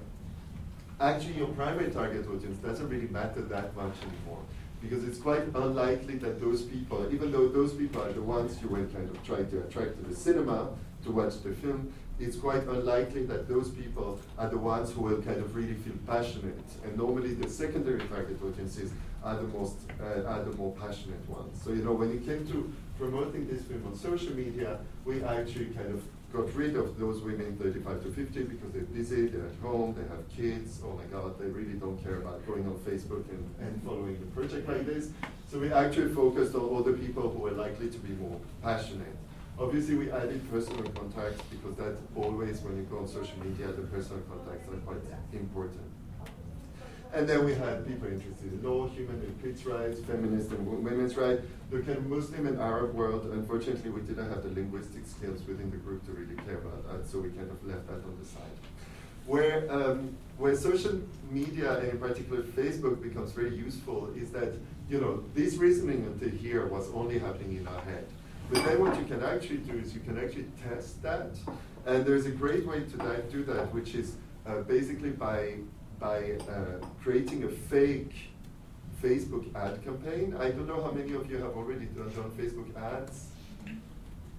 [1.01, 4.43] actually your primary target audience doesn't really matter that much anymore
[4.81, 8.69] because it's quite unlikely that those people, even though those people are the ones you
[8.69, 10.69] were kind of trying to attract to the cinema
[11.05, 15.21] to watch the film, it's quite unlikely that those people are the ones who will
[15.23, 16.65] kind of really feel passionate.
[16.85, 18.91] And normally the secondary target audiences
[19.23, 21.61] are the most uh, are the more passionate ones.
[21.63, 25.67] So you know when it came to promoting this film on social media, we actually
[25.67, 29.55] kind of got rid of those women 35 to 50 because they're busy, they're at
[29.63, 30.81] home, they have kids.
[30.85, 34.27] Oh my God, they really don't care about going on Facebook and, and following the
[34.27, 35.11] project like this.
[35.51, 39.17] So we actually focused on all the people who were likely to be more passionate.
[39.59, 43.83] Obviously, we added personal contacts because that always, when you go on social media, the
[43.83, 45.01] personal contacts are quite
[45.33, 45.81] important.
[47.13, 51.17] And then we had people interested in law, human and kids' rights, feminist and women's
[51.17, 51.43] rights.
[51.71, 55.71] The kind of Muslim and Arab world, unfortunately, we didn't have the linguistic skills within
[55.71, 58.27] the group to really care about that, so we kind of left that on the
[58.27, 58.43] side.
[59.27, 64.53] Where, um, where social media, and in particular Facebook, becomes very useful is that,
[64.89, 68.07] you know, this reasoning until here was only happening in our head.
[68.51, 71.31] But then what you can actually do is you can actually test that.
[71.87, 74.15] And there's a great way to do that, which is
[74.47, 75.55] uh, basically by,
[75.99, 78.13] by uh, creating a fake
[79.03, 80.35] Facebook ad campaign.
[80.39, 83.29] I don't know how many of you have already done, done Facebook ads.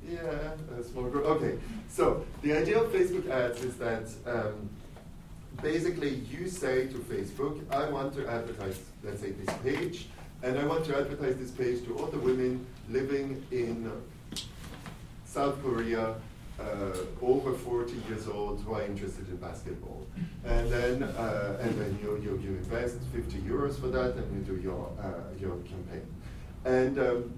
[0.08, 1.26] Yeah, a small group.
[1.26, 1.58] Okay,
[1.90, 4.70] so the idea of Facebook ads is that um,
[5.62, 10.08] basically you say to Facebook, I want to advertise, let's say, this page,
[10.44, 13.92] and I want to advertise this page to all the women living in
[15.26, 16.16] South Korea
[16.60, 20.06] uh, over 40 years old who are interested in basketball.
[20.44, 24.56] And then, uh, and then you, you, you invest 50 euros for that and you
[24.56, 26.06] do your, uh, your campaign.
[26.66, 27.34] And, um,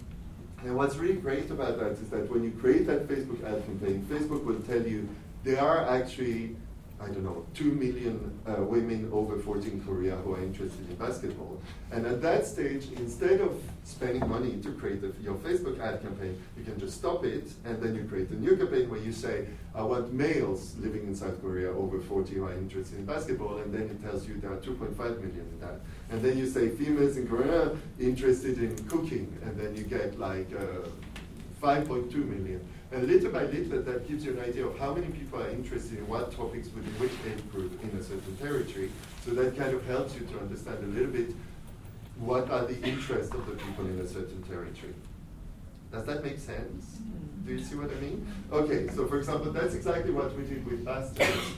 [0.64, 4.06] and what's really great about that is that when you create that Facebook ad campaign,
[4.10, 5.08] Facebook will tell you
[5.44, 6.56] there are actually
[7.02, 10.96] I don't know, 2 million uh, women over 40 in Korea who are interested in
[10.98, 11.62] basketball.
[11.92, 16.64] And at that stage, instead of spending money to create your Facebook ad campaign, you
[16.66, 19.82] can just stop it and then you create a new campaign where you say, I
[19.82, 23.84] want males living in South Korea over 40 who are interested in basketball, and then
[23.84, 25.80] it tells you there are 2.5 million in that.
[26.10, 30.50] And then you say females in Korea interested in cooking, and then you get like
[30.54, 30.90] uh,
[31.62, 32.68] 5.2 million.
[32.92, 36.00] And little by little, that gives you an idea of how many people are interested
[36.00, 38.92] in what topics within which age group in a certain territory.
[39.24, 41.36] So that kind of helps you to understand a little bit
[42.18, 44.96] what are the interests of the people in a certain territory.
[45.92, 46.98] Does that make sense?
[46.98, 47.46] Mm-hmm.
[47.46, 48.28] Do you see what I mean?
[48.52, 51.54] Okay, so for example, that's exactly what we did with Bastards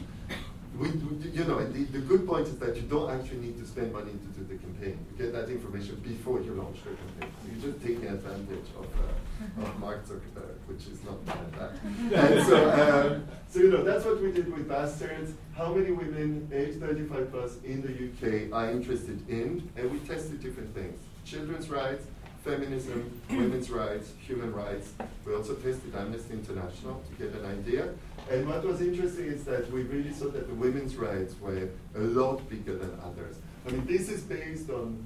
[0.77, 0.87] we,
[1.31, 4.11] you know, the, the good point is that you don't actually need to spend money
[4.11, 5.05] to do the campaign.
[5.11, 7.31] You get that information before you launch the campaign.
[7.45, 11.71] You're just taking advantage of, uh, of Mark Zuckerberg, which is not bad.
[12.13, 15.33] and so, um, so, you know, that's what we did with Bastards.
[15.57, 19.69] How many women age 35 plus in the UK are interested in?
[19.75, 20.99] And we tested different things.
[21.25, 22.05] Children's rights,
[22.43, 24.93] feminism, women's rights, human rights.
[25.25, 27.93] We also tested Amnesty International to get an idea.
[28.29, 31.99] And what was interesting is that we really saw that the women's rights were a
[31.99, 33.37] lot bigger than others.
[33.67, 35.05] I mean, this is based on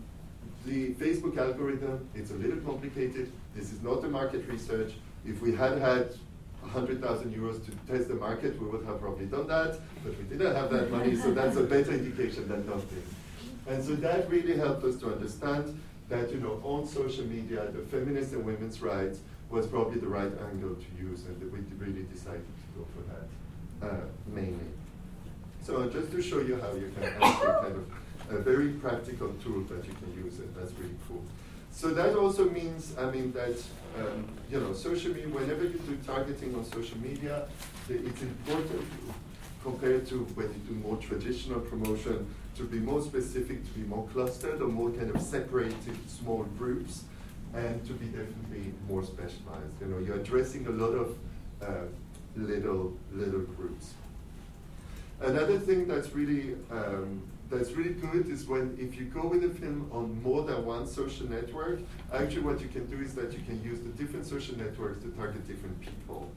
[0.65, 2.07] the Facebook algorithm.
[2.15, 3.31] It's a little complicated.
[3.55, 4.93] This is not a market research.
[5.25, 6.15] If we had had
[6.61, 10.55] 100,000 euros to test the market, we would have probably done that, but we didn't
[10.55, 13.03] have that money, so that's a better indication than nothing.
[13.67, 17.81] And so that really helped us to understand that, you know, on social media, the
[17.81, 22.45] feminist and women's rights was probably the right angle to use, and we really decided
[22.45, 24.69] to go for that uh, mainly.
[25.61, 27.85] So just to show you how you can actually kind of
[28.29, 31.23] a very practical tool that you can use, and that's really cool.
[31.71, 33.57] So that also means, I mean, that
[33.99, 35.27] um, you know, social media.
[35.29, 37.45] Whenever you do targeting on social media,
[37.89, 38.85] it's important
[39.63, 44.07] compared to when you do more traditional promotion to be more specific, to be more
[44.13, 47.03] clustered or more kind of separated small groups,
[47.53, 49.79] and to be definitely more specialized.
[49.81, 51.17] You know, you're addressing a lot of
[51.61, 51.85] uh,
[52.35, 53.93] little little groups.
[55.21, 59.49] Another thing that's really um, that's really good is when if you go with a
[59.49, 61.79] film on more than one social network,
[62.13, 65.09] actually what you can do is that you can use the different social networks to
[65.11, 66.29] target different people.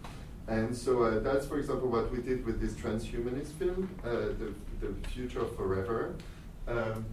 [0.49, 4.55] And so uh, that's, for example, what we did with this transhumanist film, uh, the,
[4.81, 6.15] the Future of Forever.
[6.67, 7.05] Um,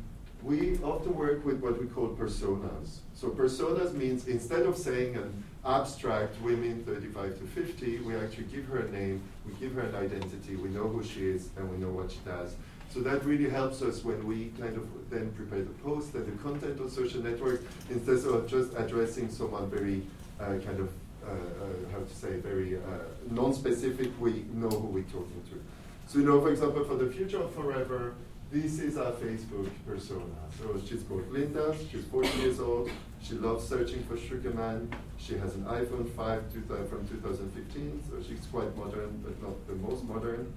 [0.42, 3.00] we often work with what we call personas.
[3.14, 8.66] So personas means instead of saying an abstract women 35 to 50, we actually give
[8.66, 11.78] her a name, we give her an identity, we know who she is, and we
[11.78, 12.56] know what she does.
[12.94, 16.44] So that really helps us when we kind of then prepare the post and the
[16.44, 20.04] content on social networks instead of just addressing someone very
[20.40, 20.90] uh, kind of,
[21.92, 22.80] how to say, very uh,
[23.32, 25.62] non-specific, we know who we're talking to.
[26.08, 28.16] So you know, for example, for the future of forever,
[28.52, 30.24] this is our Facebook persona.
[30.58, 32.90] So she's called Linda, she's 40 years old,
[33.22, 36.52] she loves searching for Sugar Man, she has an iPhone 5
[36.90, 40.54] from 2015, so she's quite modern, but not the most modern.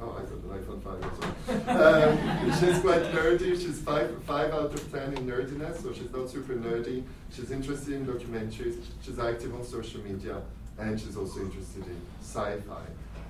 [0.00, 2.12] Oh, I got an iPhone 5 also.
[2.12, 3.50] um, she's quite nerdy.
[3.60, 7.02] She's five, five out of 10 in nerdiness, so she's not super nerdy.
[7.32, 8.84] She's interested in documentaries.
[9.02, 10.40] She's active on social media,
[10.78, 12.82] and she's also interested in sci-fi.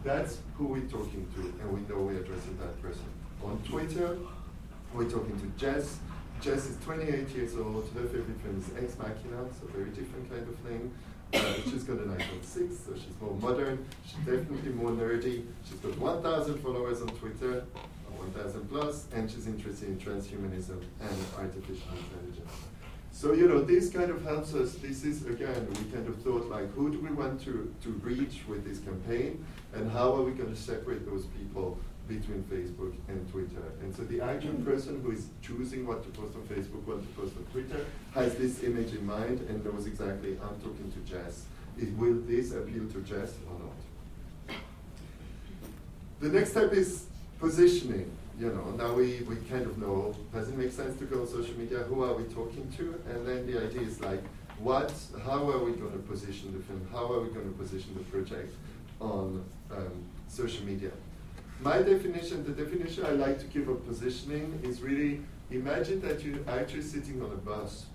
[0.05, 3.05] That's who we're talking to, and we know we're addressing that person.
[3.45, 4.19] On Twitter,
[4.93, 5.99] we're talking to Jess.
[6.41, 7.89] Jess is 28 years old.
[7.95, 10.93] Her favorite film is Ex Machina, so very different kind of thing.
[11.35, 13.87] Uh, she's got an iPhone 6, so she's more modern.
[14.07, 15.45] She's definitely more nerdy.
[15.69, 17.65] She's got 1,000 followers on Twitter,
[18.17, 22.53] 1,000 plus, and she's interested in transhumanism and artificial intelligence.
[23.13, 24.75] So, you know, this kind of helps us.
[24.75, 28.43] This is, again, we kind of thought like, who do we want to, to reach
[28.49, 31.79] with this campaign, and how are we going to separate those people
[32.09, 33.63] between Facebook and Twitter.
[33.83, 37.21] And so the actual person who is choosing what to post on Facebook, what to
[37.21, 37.85] post on Twitter,
[38.15, 41.45] has this image in mind and knows exactly, I'm talking to Jess,
[41.79, 44.57] It, will this appeal to Jess or not?
[46.21, 47.05] The next step is
[47.39, 48.11] positioning.
[48.41, 51.29] You know, now we, we kind of know, does it make sense to go on
[51.29, 51.79] social media?
[51.81, 53.01] Who are we talking to?
[53.11, 54.23] And then the idea is like,
[54.59, 54.93] what,
[55.25, 56.87] how are we going to position the film?
[56.91, 58.55] How are we going to position the project
[59.01, 60.91] on um, social media?
[61.61, 66.39] My definition, the definition I like to give of positioning is really imagine that you're
[66.49, 67.87] actually sitting on a bus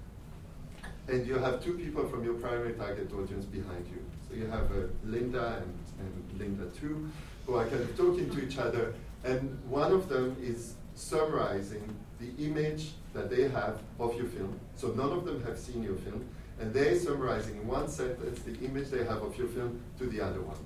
[1.08, 4.04] and you have two people from your primary target audience behind you.
[4.28, 7.10] So you have uh, Linda and, and Linda too,
[7.46, 8.94] who are kind of talking to each other,
[9.24, 14.60] and one of them is summarizing the image that they have of your film.
[14.76, 16.26] So none of them have seen your film,
[16.60, 20.22] and they're summarizing in one sentence the image they have of your film to the
[20.22, 20.58] other one.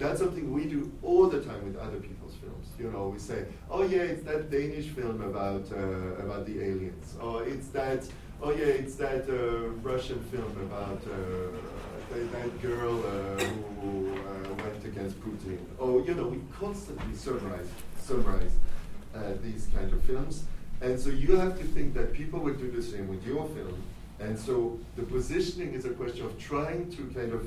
[0.00, 2.68] That's something we do all the time with other people's films.
[2.78, 7.16] You know, we say, "Oh yeah, it's that Danish film about uh, about the aliens,"
[7.20, 8.02] or "It's that."
[8.42, 11.16] Oh yeah, it's that uh, Russian film about uh,
[12.10, 13.44] that, that, girl uh,
[13.82, 15.58] who uh, went against Putin.
[15.78, 17.68] Oh, you know, we constantly summarize
[18.00, 18.54] summarize
[19.14, 20.44] uh, these kind of films,
[20.80, 23.76] and so you have to think that people will do the same with your film.
[24.18, 27.42] And so the positioning is a question of trying to kind of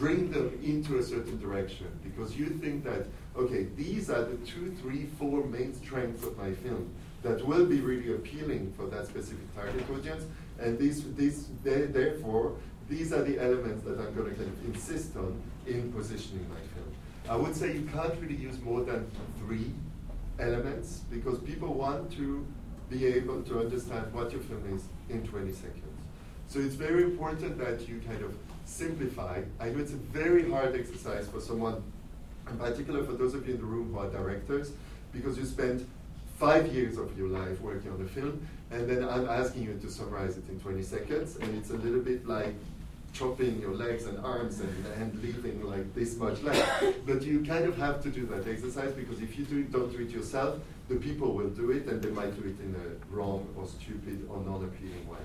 [0.00, 4.74] bring them into a certain direction because you think that okay, these are the two,
[4.80, 6.90] three, four main strengths of my film
[7.22, 10.24] that will be really appealing for that specific target audience.
[10.58, 12.56] And these, these, they, therefore,
[12.88, 16.60] these are the elements that I'm going to kind of insist on in positioning my
[16.74, 16.92] film.
[17.28, 19.70] I would say you can't really use more than three
[20.38, 22.44] elements because people want to
[22.88, 25.84] be able to understand what your film is in 20 seconds.
[26.48, 28.34] So it's very important that you kind of
[28.70, 29.42] simplify.
[29.58, 31.82] I know it's a very hard exercise for someone,
[32.48, 34.72] in particular for those of you in the room who are directors,
[35.12, 35.86] because you spend
[36.38, 39.90] five years of your life working on a film, and then I'm asking you to
[39.90, 42.54] summarize it in 20 seconds, and it's a little bit like
[43.12, 46.84] chopping your legs and arms and, and leaving like this much left.
[47.06, 50.02] but you kind of have to do that exercise because if you do, don't do
[50.02, 53.48] it yourself, the people will do it and they might do it in a wrong
[53.56, 55.18] or stupid or non-appealing way.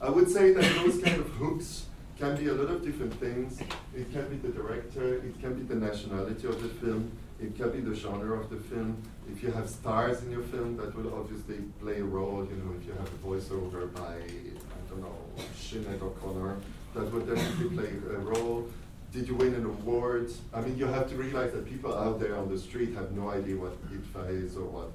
[0.00, 1.86] I would say that those kind of hooks
[2.18, 3.60] can be a lot of different things.
[3.94, 7.10] It can be the director, it can be the nationality of the film,
[7.40, 8.96] it can be the genre of the film.
[9.30, 12.46] If you have stars in your film, that will obviously play a role.
[12.48, 15.16] You know, if you have a voiceover by, I don't know,
[15.58, 16.56] Sinead O'Connor,
[16.94, 18.66] that would definitely play a role.
[19.12, 20.30] Did you win an award?
[20.54, 23.30] I mean, you have to realize that people out there on the street have no
[23.30, 24.90] idea what IDFA is or what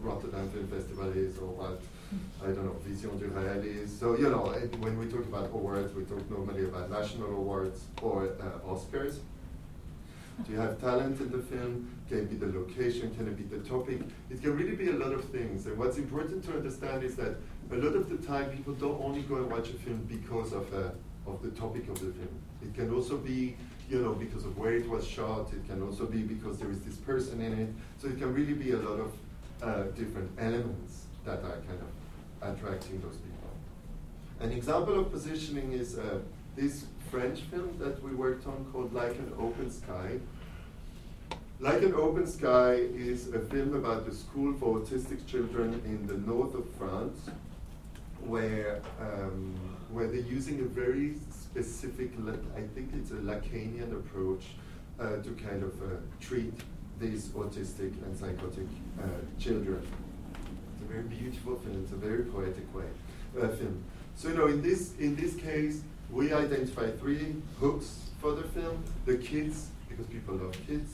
[0.00, 1.80] Rotterdam Film Festival is or what,
[2.42, 3.98] I don't know, Vision du Réel is.
[3.98, 8.34] So, you know, when we talk about awards, we talk normally about national awards or
[8.40, 9.18] uh, Oscars.
[10.44, 11.88] Do you have talent in the film?
[12.08, 13.14] Can it be the location?
[13.14, 14.00] Can it be the topic?
[14.30, 15.66] It can really be a lot of things.
[15.66, 17.36] And what's important to understand is that
[17.70, 20.72] a lot of the time people don't only go and watch a film because of,
[20.74, 22.40] uh, of the topic of the film.
[22.62, 23.56] It can also be,
[23.88, 25.52] you know, because of where it was shot.
[25.52, 27.68] It can also be because there is this person in it.
[27.98, 29.12] So it can really be a lot of
[29.62, 32.01] uh, different elements that are kind of
[32.42, 33.50] attracting those people.
[34.40, 36.18] An example of positioning is uh,
[36.56, 40.18] this French film that we worked on called Like an Open Sky.
[41.60, 46.18] Like an Open Sky is a film about the school for autistic children in the
[46.26, 47.30] north of France,
[48.20, 49.54] where um,
[49.92, 52.10] where they're using a very specific,
[52.56, 54.44] I think it's a Lacanian approach
[54.98, 55.86] uh, to kind of uh,
[56.18, 56.54] treat
[56.98, 58.66] these autistic and psychotic
[59.00, 59.06] uh,
[59.38, 59.86] children.
[60.82, 61.82] A very beautiful film.
[61.82, 62.90] It's a very poetic way
[63.40, 63.82] uh, film.
[64.16, 68.82] So you know, in this in this case, we identify three hooks for the film.
[69.06, 70.90] The kids, because people love kids.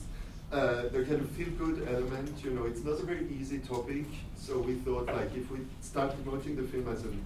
[0.51, 4.05] Uh, the kind of feel-good element, you know, it's not a very easy topic.
[4.35, 7.23] So we thought, like, if we start promoting the film as an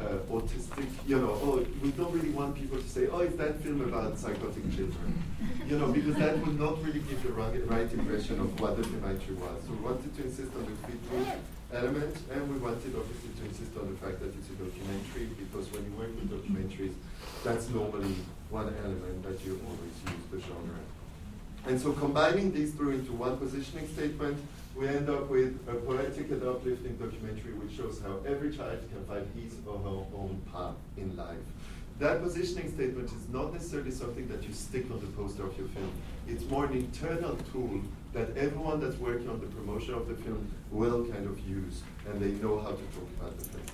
[0.00, 3.60] uh, autistic, you know, oh, we don't really want people to say, oh, is that
[3.62, 5.22] film about psychotic children,
[5.68, 8.82] you know, because that would not really give the right, right impression of what the
[8.82, 9.62] film actually was.
[9.64, 11.38] So we wanted to insist on the feel-good
[11.74, 15.70] element, and we wanted obviously to insist on the fact that it's a documentary, because
[15.72, 16.94] when you work with documentaries,
[17.42, 18.14] that's normally
[18.50, 20.80] one element that you always use the genre.
[21.66, 24.38] And so combining these three into one positioning statement,
[24.76, 29.04] we end up with a poetic and uplifting documentary which shows how every child can
[29.06, 31.46] find his or her own path in life.
[32.00, 35.68] That positioning statement is not necessarily something that you stick on the poster of your
[35.68, 35.92] film.
[36.26, 37.82] It's more an internal tool
[38.14, 42.20] that everyone that's working on the promotion of the film will kind of use, and
[42.20, 43.66] they know how to talk about the film.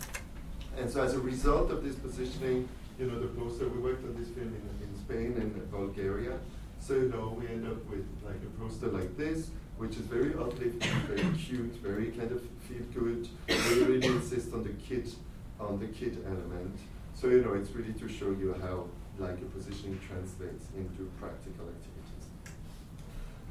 [0.79, 2.69] And so as a result of this positioning,
[2.99, 6.39] you know, the poster, we worked on this film in, in Spain and Bulgaria.
[6.81, 10.35] So, you know, we end up with like a poster like this, which is very
[10.35, 13.29] uplifting, very cute, very kind of feel good.
[13.49, 15.13] We really insist on the kid,
[15.59, 16.79] on the kid element.
[17.15, 18.87] So you know, it's really to show you how
[19.19, 22.10] like a positioning translates into practical activities.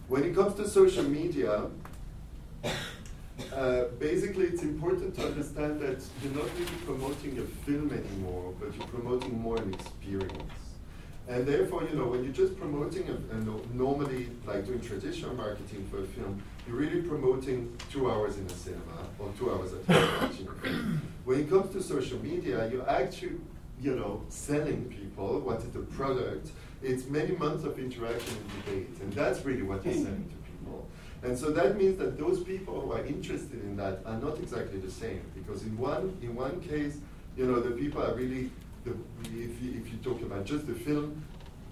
[0.10, 1.68] When it comes to social media,
[3.54, 8.76] uh, basically it's important to understand that you're not really promoting a film anymore, but
[8.76, 10.42] you're promoting more an experience.
[11.28, 15.36] And therefore, you know, when you're just promoting a, a no, normally like doing traditional
[15.36, 19.74] marketing for a film, you're really promoting two hours in a cinema or two hours
[19.76, 21.02] at home watching.
[21.24, 23.38] When it comes to social media, you're actually,
[23.80, 26.50] you know, selling people what is the product.
[26.82, 30.04] It's many months of interaction and debate, and that's really what you're hmm.
[30.04, 30.88] selling to people.
[31.24, 34.80] And so that means that those people who are interested in that are not exactly
[34.80, 36.98] the same, because in one in one case,
[37.36, 38.50] you know, the people are really
[38.86, 38.92] the,
[39.24, 41.24] if, you, if you talk about just the film,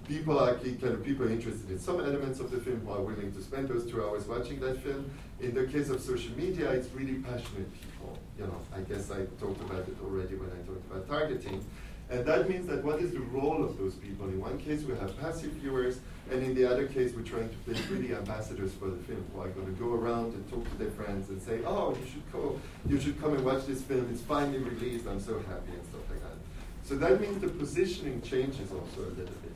[0.07, 3.31] people are kind of people interested in some elements of the film who are willing
[3.33, 5.09] to spend those two hours watching that film.
[5.39, 8.17] In the case of social media, it's really passionate people.
[8.39, 11.63] You know, I guess I talked about it already when I talked about targeting.
[12.09, 14.27] And that means that what is the role of those people?
[14.27, 15.99] In one case, we have passive viewers,
[16.31, 19.41] and in the other case, we're trying to build really ambassadors for the film who
[19.41, 22.31] are going to go around and talk to their friends and say, "Oh, you should
[22.31, 24.07] go, you should come and watch this film.
[24.09, 25.05] It's finally released.
[25.05, 26.37] I'm so happy," and stuff like that.
[26.83, 29.55] So that means the positioning changes also a little bit.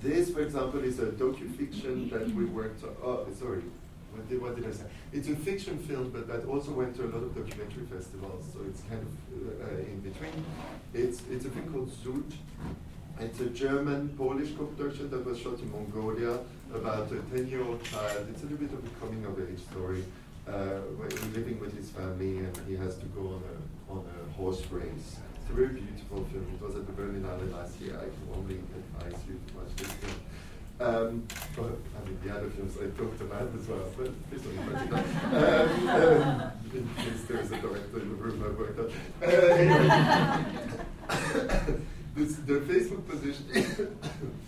[0.00, 2.96] This, for example, is a docu-fiction that we worked on.
[3.04, 3.62] Oh, sorry,
[4.12, 4.84] what did, what did I say?
[5.12, 8.60] It's a fiction film, but that also went to a lot of documentary festivals, so
[8.68, 9.10] it's kind of
[9.62, 10.44] uh, in between.
[10.94, 12.32] It's, it's a film called Zud.
[13.20, 16.38] It's a German-Polish co-production that was shot in Mongolia
[16.74, 18.26] about a 10-year-old child.
[18.30, 20.04] It's a little bit of a coming-of-age story.
[20.48, 20.80] Uh,
[21.34, 25.18] living with his family, and he has to go on a, on a horse race
[25.40, 26.46] It's a very beautiful film.
[26.52, 27.96] It was at the Berlinale last year.
[27.96, 30.18] I can only advise you to watch this film.
[30.82, 34.18] Um, but, I mean, the other films I talked about as well, but one
[34.50, 35.04] in particular.
[35.32, 38.90] um, um, in case there's a director in the room I've worked on.
[39.22, 39.86] Uh, anyway.
[42.16, 43.46] this, the Facebook position.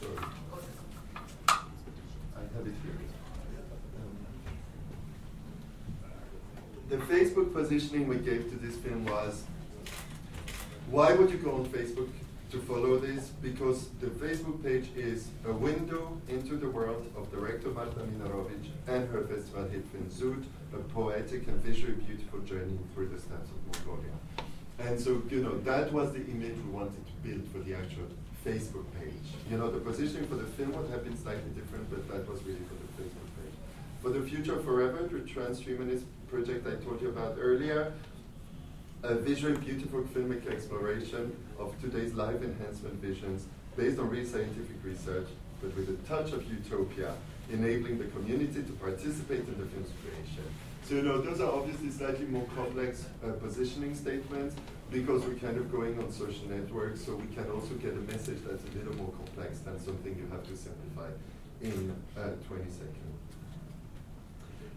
[0.01, 0.19] sorry.
[1.49, 2.99] I have it here.
[4.01, 4.15] Um,
[6.89, 9.45] the Facebook positioning we gave to this film was
[10.91, 12.09] why would you go on Facebook
[12.51, 13.29] to follow this?
[13.43, 19.09] Because the Facebook page is a window into the world of director Marta Minorowicz and
[19.11, 23.87] her festival hit film Zud, a poetic and visually beautiful journey through the steppes of
[23.87, 24.13] Mongolia.
[24.79, 28.07] And so, you know, that was the image we wanted to build for the actual
[28.45, 29.27] Facebook page.
[29.51, 32.43] You know, the positioning for the film would have been slightly different, but that was
[32.43, 33.55] really for the Facebook page.
[34.03, 37.93] For the Future Forever, the transhumanist project I told you about earlier,
[39.05, 43.47] a visually beautiful filmic exploration of today's life enhancement visions
[43.77, 45.29] based on real scientific research,
[45.61, 47.13] but with a touch of utopia,
[47.53, 50.45] enabling the community to participate in the film's creation.
[50.85, 54.57] So, you know, those are obviously slightly more complex uh, positioning statements
[54.91, 58.39] because we're kind of going on social networks, so we can also get a message
[58.47, 61.11] that's a little more complex than something you have to simplify
[61.61, 63.21] in uh, 20 seconds.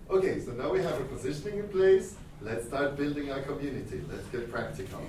[0.10, 2.16] Okay, so now we have a positioning in place.
[2.42, 4.02] Let's start building our community.
[4.12, 5.02] Let's get practical.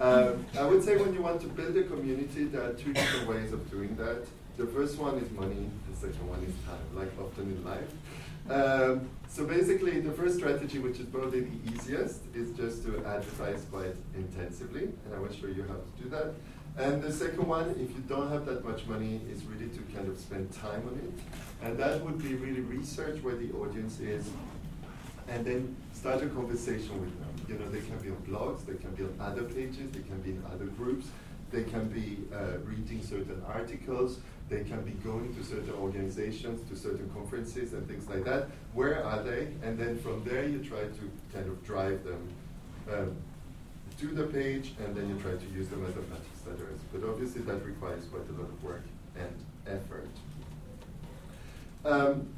[0.00, 3.28] Um, I would say when you want to build a community, there are two different
[3.28, 4.26] ways of doing that.
[4.56, 7.88] The first one is money, the second one is time, like often in life.
[8.50, 13.64] Um, so basically, the first strategy, which is probably the easiest, is just to advertise
[13.70, 16.34] quite intensively, and I will show you how to do that.
[16.76, 20.08] And the second one, if you don't have that much money, is really to kind
[20.08, 21.66] of spend time on it.
[21.66, 24.28] And that would be really research where the audience is,
[25.28, 27.34] and then start a conversation with them.
[27.48, 30.20] You know, they can be on blogs, they can be on other pages, they can
[30.20, 31.08] be in other groups,
[31.50, 36.76] they can be uh, reading certain articles, they can be going to certain organizations, to
[36.76, 38.48] certain conferences and things like that.
[38.74, 39.48] Where are they?
[39.64, 42.28] And then from there you try to kind of drive them
[42.92, 43.16] um,
[43.98, 47.42] to the page and then you try to use them as a message But obviously
[47.42, 48.84] that requires quite a lot of work
[49.16, 49.34] and
[49.66, 50.08] effort.
[51.84, 52.28] Um,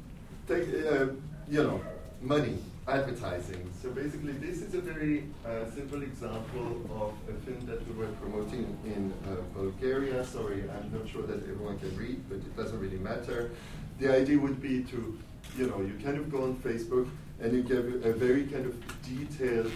[0.47, 1.07] take, uh,
[1.47, 1.79] you know,
[2.21, 2.57] money
[2.91, 3.71] advertising.
[3.81, 6.69] So basically, this is a very uh, simple example
[7.01, 10.23] of a film that we were promoting in uh, Bulgaria.
[10.25, 13.51] Sorry, I'm not sure that everyone can read, but it doesn't really matter.
[13.99, 15.17] The idea would be to,
[15.57, 17.07] you know, you kind of go on Facebook
[17.39, 18.75] and you give a very kind of
[19.11, 19.71] detailed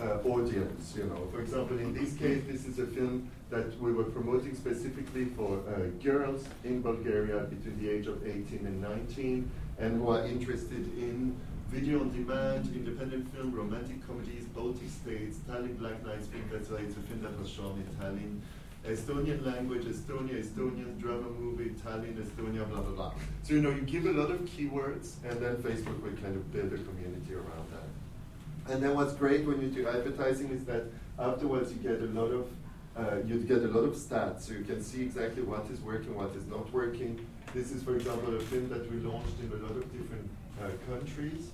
[0.00, 0.94] uh, audience.
[0.96, 4.54] You know, for example, in this case, this is a film that we were promoting
[4.54, 9.50] specifically for uh, girls in Bulgaria between the age of 18 and 19,
[9.80, 11.36] and who are interested in
[11.70, 16.78] video on demand, independent film, romantic comedies, Baltic states, Tallinn Black Nights Film Festival.
[16.84, 18.40] It's a film that was shown in Tallinn.
[18.84, 23.14] Estonian language, Estonia, Estonian drama movie, Tallinn, Estonia, blah, blah, blah.
[23.44, 26.52] So, you know, you give a lot of keywords, and then Facebook will kind of
[26.52, 28.72] build a community around that.
[28.72, 30.84] And then what's great when you do advertising is that
[31.20, 32.48] afterwards you get a lot of
[32.96, 36.12] uh, you'd get a lot of stats, so you can see exactly what is working,
[36.16, 37.24] what is not working.
[37.54, 40.28] This is, for example, a film that we launched in a lot of different
[40.60, 41.50] uh, countries,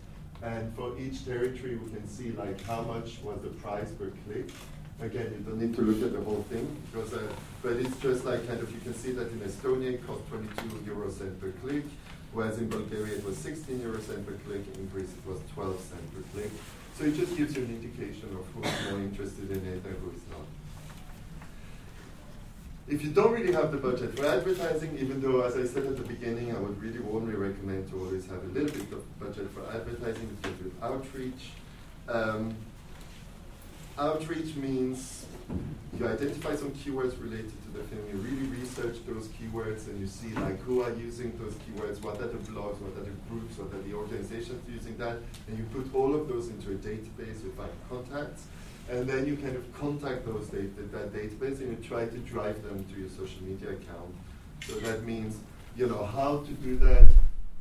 [0.47, 4.49] and for each territory, we can see like how much was the price per click.
[5.01, 7.21] Again, you don't need to look at the whole thing, because, uh,
[7.63, 10.85] but it's just like kind of you can see that in Estonia it cost 22
[10.87, 11.83] euro cent per click,
[12.33, 15.81] whereas in Bulgaria it was 16 euro cent per click, in Greece it was 12
[15.81, 16.51] cent per click.
[16.97, 20.11] So it just gives you an indication of who's more interested in it and who
[20.17, 20.47] is not
[22.89, 25.97] if you don't really have the budget for advertising, even though, as I said at
[25.97, 29.51] the beginning, I would really warmly recommend to always have a little bit of budget
[29.51, 31.51] for advertising, because outreach.
[32.09, 32.55] Um,
[33.99, 35.27] outreach means
[35.99, 40.07] you identify some keywords related to the film, you really research those keywords, and you
[40.07, 43.59] see like who are using those keywords, what are the blogs, what are the groups,
[43.59, 45.19] what are the organizations using that,
[45.49, 48.45] and you put all of those into a database with like contacts
[48.89, 52.63] and then you kind of contact those data, that database and you try to drive
[52.63, 54.15] them to your social media account.
[54.65, 55.37] So that means,
[55.77, 57.09] you know, how to do that,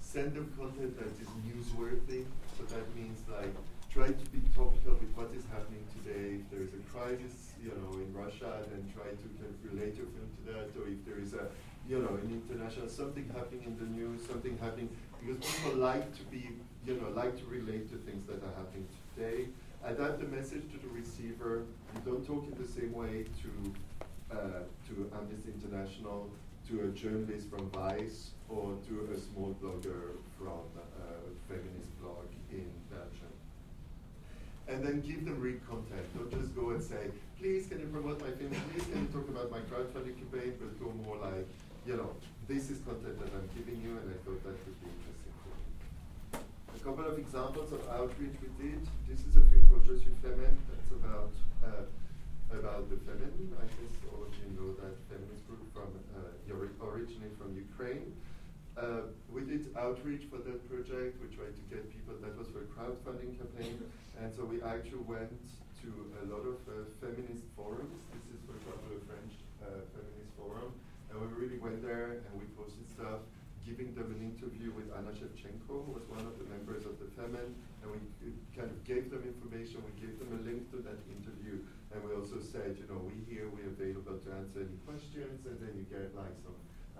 [0.01, 2.25] send them content that is newsworthy.
[2.57, 3.53] So that means like
[3.91, 6.37] try to be topical with what is happening today.
[6.37, 9.97] If there is a crisis, you know, in Russia, then try to kind of relate
[9.97, 10.69] your film to that.
[10.77, 11.49] Or if there is a,
[11.89, 16.23] you know, an international something happening in the news, something happening because people like to
[16.29, 16.53] be,
[16.85, 18.85] you know, like to relate to things that are happening
[19.17, 19.49] today
[19.85, 21.63] adapt the message to the receiver.
[21.93, 23.51] You don't talk in the same way to
[24.31, 26.29] uh, to Amnesty International,
[26.67, 31.07] to a journalist from Vice, or to a small blogger from a
[31.47, 33.33] feminist blog in Belgium.
[34.67, 36.05] And then give them real content.
[36.17, 38.51] Don't just go and say, please can you promote my film?
[38.73, 40.57] Please can you talk about my crowdfunding campaign?
[40.57, 41.47] But go more like,
[41.85, 42.09] you know,
[42.47, 45.14] this is content that I'm giving you, and I thought that would be interesting
[46.83, 48.81] couple of examples of outreach we did.
[49.07, 50.55] This is a film called Je suis Femen.
[50.67, 51.31] That's about
[51.63, 51.85] uh,
[52.51, 53.53] about the Femen.
[53.55, 58.11] I guess all of you know that feminist group from uh, originally from Ukraine.
[58.75, 61.15] Uh, we did outreach for that project.
[61.23, 62.19] We tried to get people.
[62.19, 63.79] That was for a crowdfunding campaign,
[64.19, 65.31] and so we actually went
[65.81, 65.89] to
[66.21, 67.95] a lot of uh, feminist forums.
[68.11, 70.75] This is, for example, a French uh, feminist forum,
[71.07, 73.23] and we really went there and we posted stuff
[73.65, 77.09] giving them an interview with Inna Shevchenko, who was one of the members of the
[77.17, 77.99] Femen, and we
[78.53, 82.13] kind of gave them information, we gave them a link to that interview, and we
[82.13, 85.85] also said, you know, we here, we're available to answer any questions, and then you
[85.89, 86.53] get like some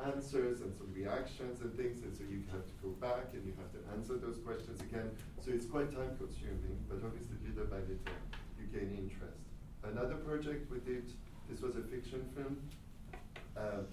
[0.09, 3.53] answers and some reactions and things, and so you have to go back and you
[3.61, 5.13] have to answer those questions again.
[5.39, 8.18] So it's quite time consuming, but obviously little by little
[8.57, 9.39] you gain interest.
[9.86, 11.13] Another project we did,
[11.47, 12.57] this was a fiction film.
[13.55, 13.86] Uh,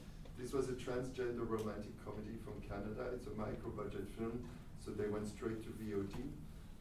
[0.43, 3.14] this was a transgender romantic comedy from Canada.
[3.14, 4.43] It's a micro budget film,
[4.82, 6.18] so they went straight to VOD.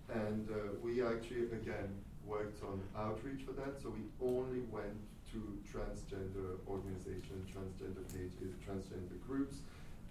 [0.10, 1.94] And uh, we actually, again,
[2.26, 3.78] worked on outreach for that.
[3.78, 4.98] So we only went
[5.38, 5.40] to
[5.70, 9.62] transgender organizations, transgender pages, transgender groups,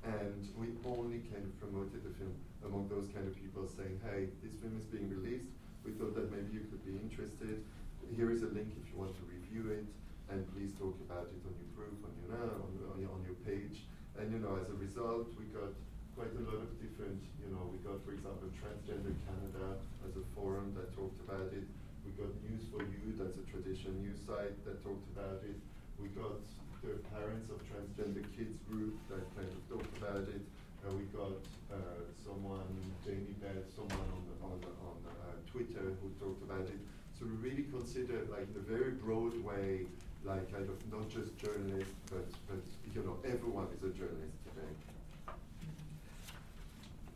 [0.06, 2.32] and we only kind of promoted the film
[2.64, 5.50] among those kind of people saying, hey, this film is being released.
[5.84, 7.66] We thought that maybe you could be interested.
[8.14, 9.84] Here is a link if you want to review it
[10.30, 13.88] and please talk about it on your group, on your, uh, on, on, your, page.
[14.20, 15.74] And you know, as a result, we got
[16.14, 20.24] quite a lot of different, you know, we got, for example, Transgender Canada as a
[20.36, 21.66] forum that talked about it.
[22.04, 25.56] We got News for You, that's a traditional news site that talked about it.
[25.98, 26.38] We got
[26.84, 30.44] the Parents of Transgender Kids group that kind of talked about it.
[30.80, 31.40] Uh, we got
[31.72, 32.70] uh, someone,
[33.04, 36.80] Jamie Beth, someone on, the, on, the, on uh, Twitter who talked about it.
[37.18, 39.84] So we really considered, like, a very broad way,
[40.24, 42.60] like kind of not just journalists, but, but
[42.94, 44.72] you know, everyone is a journalist today.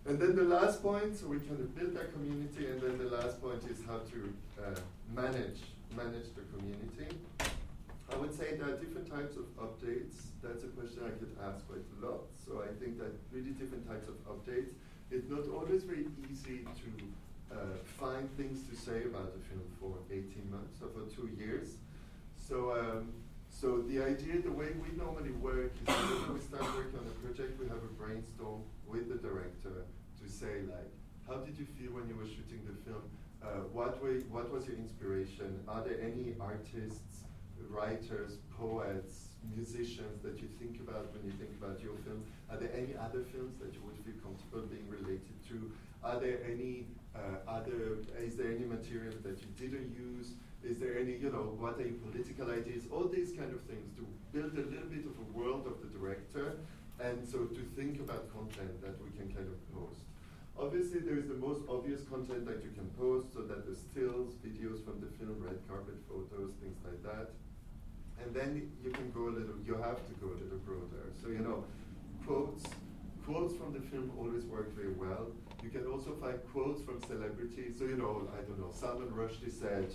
[0.07, 3.17] And then the last point, so we kind of build that community, and then the
[3.17, 4.81] last point is how to uh,
[5.15, 5.61] manage
[5.97, 7.17] manage the community.
[8.13, 10.35] I would say there are different types of updates.
[10.43, 12.27] That's a question I get asked quite a lot.
[12.35, 14.75] So I think that really different types of updates.
[15.11, 16.91] It's not always very easy to
[17.55, 21.79] uh, find things to say about the film for 18 months or for two years.
[22.47, 23.09] So, um,
[23.49, 27.17] so the idea, the way we normally work is when we start working on a
[27.25, 29.89] project, we have a brainstorm with the director
[30.21, 30.93] to say like,
[31.27, 33.01] how did you feel when you were shooting the film?
[33.41, 35.59] Uh, what, way, what was your inspiration?
[35.67, 37.25] Are there any artists,
[37.71, 42.25] writers, poets, musicians that you think about when you think about your film?
[42.51, 45.73] Are there any other films that you would feel comfortable being related to?
[46.05, 46.85] Are there any
[47.17, 50.37] uh, other, is there any material that you didn't use?
[50.65, 52.85] Is there any, you know, what are your political ideas?
[52.91, 54.03] All these kind of things to
[54.33, 56.57] build a little bit of a world of the director,
[57.01, 60.01] and so to think about content that we can kind of post.
[60.57, 64.35] Obviously, there is the most obvious content that you can post, so that the stills,
[64.41, 67.29] videos from the film, red carpet photos, things like that.
[68.23, 71.13] and then you can go a little, you have to go a little broader.
[71.21, 71.65] So, you know,
[72.27, 72.65] quotes,
[73.25, 75.29] quotes from the film always work very well.
[75.63, 77.77] You can also find quotes from celebrities.
[77.79, 79.89] So, you know, I don't know, Salman Rushdie said,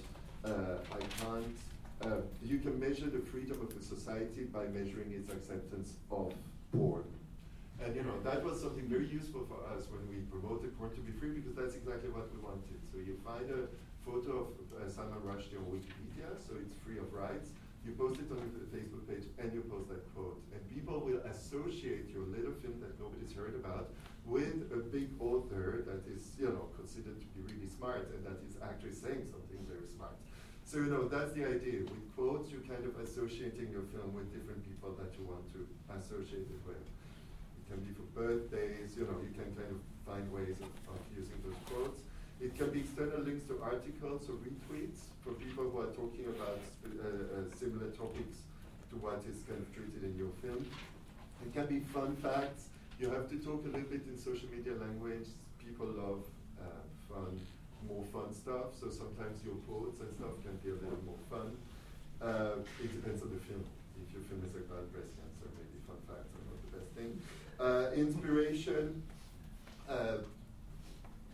[0.45, 1.57] I can't,
[2.01, 6.33] uh, you can measure the freedom of a society by measuring its acceptance of
[6.71, 7.03] porn.
[7.83, 11.01] And you know that was something very useful for us when we promoted Porn to
[11.01, 12.75] be Free because that's exactly what we wanted.
[12.91, 13.71] So you find a
[14.03, 17.55] photo of uh, Salman Rushdie on Wikipedia, so it's free of rights.
[17.87, 20.43] You post it on your Facebook page and you post that quote.
[20.51, 23.95] And people will associate your little film that nobody's heard about
[24.29, 28.37] with a big author that is, you know, considered to be really smart and that
[28.45, 30.13] is actually saying something very smart.
[30.69, 31.81] So, you know, that's the idea.
[31.81, 35.65] With quotes, you're kind of associating your film with different people that you want to
[35.97, 40.29] associate it with It can be for birthdays, you know, you can kind of find
[40.29, 42.05] ways of, of using those quotes.
[42.37, 46.61] It can be external links to articles or retweets for people who are talking about
[46.85, 48.45] uh, uh, similar topics
[48.93, 50.69] to what is kind of treated in your film.
[51.45, 52.69] It can be fun facts.
[52.99, 55.27] You have to talk a little bit in social media language.
[55.63, 56.23] People love
[56.59, 57.39] uh, fun,
[57.87, 58.75] more fun stuff.
[58.79, 61.55] So sometimes your quotes and stuff can be a little more fun.
[62.19, 63.63] Uh, it depends on the film
[64.03, 67.11] if your film is about breast cancer, maybe fun facts are not the best thing.
[67.59, 69.03] Uh, inspiration,
[69.89, 70.23] uh,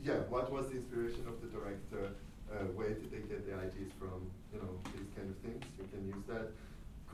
[0.03, 2.13] yeah, what was the inspiration of the director?
[2.49, 4.22] Uh, where did they get the ideas from?
[4.53, 5.66] You know, these kind of things.
[5.78, 6.53] You can use that.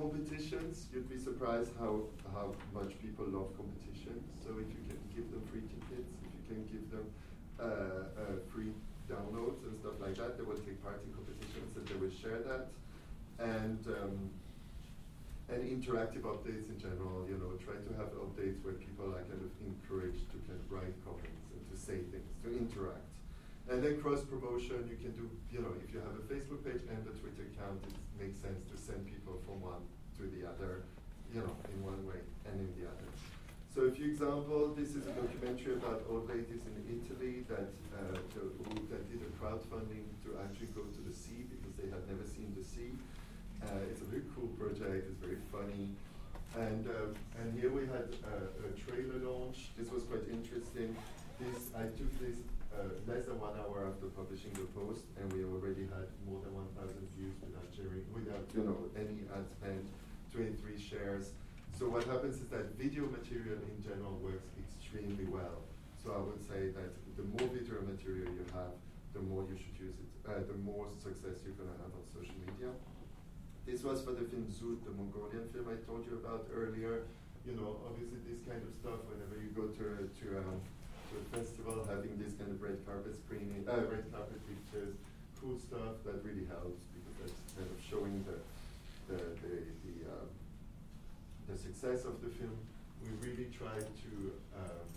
[0.02, 2.02] Competitions, you'd be surprised how,
[2.34, 4.26] how much people love competitions.
[4.42, 7.06] So if you can give them free tickets, if you can give them
[7.62, 8.74] uh, uh, free
[9.06, 12.42] downloads and stuff like that, they will take part in competitions and they will share
[12.50, 12.74] that.
[13.38, 14.34] And um,
[15.54, 19.46] and interactive updates in general, you know, try to have updates where people are kind
[19.46, 23.06] of encouraged to kind of write comments and to say things, to interact.
[23.70, 26.82] And then cross promotion, you can do, you know, if you have a Facebook page
[26.90, 29.84] and a Twitter account, it makes sense to send people from one
[30.18, 30.84] to the other,
[31.34, 33.08] you know, in one way and in the other.
[33.72, 38.20] So a few examples, this is a documentary about old ladies in Italy that, uh,
[38.36, 42.28] who, that did a crowdfunding to actually go to the sea because they had never
[42.28, 42.92] seen the sea.
[43.64, 45.08] Uh, it's a very cool project.
[45.08, 45.96] It's very funny.
[46.60, 49.72] And, uh, and here we had a, a, trailer launch.
[49.80, 50.92] This was quite interesting.
[51.40, 55.44] This I took this uh, less than one hour after publishing the post, and we
[55.44, 59.84] already had more than 1,000 views without sharing, without you know any ad spend,
[60.32, 61.36] 23 shares.
[61.76, 65.64] So what happens is that video material in general works extremely well.
[66.00, 68.74] So I would say that the more video material you have,
[69.14, 72.04] the more you should use it, uh, the more success you're going to have on
[72.10, 72.72] social media.
[73.66, 77.06] This was for the film Zud, the Mongolian film I told you about earlier.
[77.46, 79.06] You know, obviously this kind of stuff.
[79.06, 80.58] Whenever you go to to, um,
[81.16, 84.96] a festival, having this kind of red carpet screening, uh, red carpet pictures,
[85.40, 88.38] cool stuff that really helps because that's kind of showing the
[89.12, 90.30] the the the, um,
[91.50, 92.58] the success of the film.
[93.04, 94.12] We really try to.
[94.56, 94.88] Um,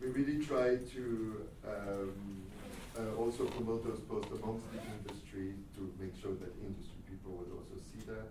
[0.00, 2.42] we really try to um,
[2.96, 7.58] uh, also promote those posts amongst the industry to make sure that industry people will
[7.58, 8.30] also see that.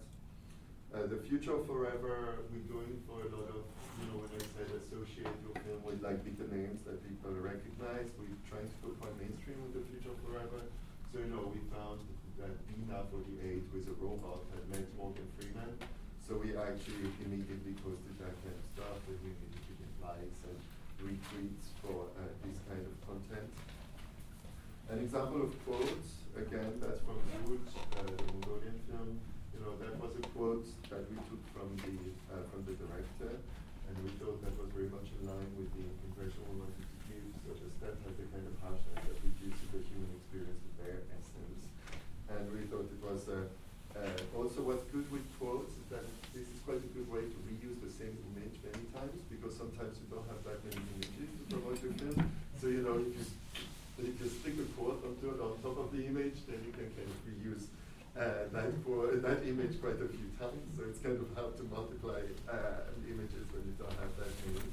[0.98, 3.62] Uh, the future forever, we're going for a lot of,
[4.02, 8.10] you know, when I said associate your film with like bigger names that people recognize,
[8.18, 10.58] we're trying to go quite mainstream with the future forever.
[11.14, 12.02] So, you know, we found
[12.42, 15.78] that Bina 48 with a robot had met Morgan Freeman.
[16.26, 20.58] So we actually immediately posted that kind of stuff with immediately likes and
[20.98, 23.54] retweets for uh, this kind of content.
[24.90, 29.22] An example of quotes, again, that's from Zud, uh, the Mongolian film.
[29.68, 32.00] Know, that was a quote that we took from the
[32.32, 35.84] uh, from the director, and we thought that was very much in line with the
[36.08, 37.28] impression we wanted to give.
[37.44, 41.04] So the step has the kind of harshness that reduces the human experience to bare
[41.12, 41.68] essence,
[42.32, 43.52] and we thought it was a
[43.92, 47.38] uh, also, what's good with quotes is that this is quite a good way to
[47.52, 51.44] reuse the same image many times because sometimes you don't have that many images to
[51.52, 52.24] promote your film.
[52.56, 53.26] So, you know, if you,
[54.00, 56.88] if you stick a quote onto it on top of the image, then you can
[56.96, 57.68] kind of reuse
[58.68, 60.68] uh, that, for, that image quite a few times.
[60.76, 62.20] So it's kind of hard to multiply
[62.52, 64.68] uh, images when you don't have that many.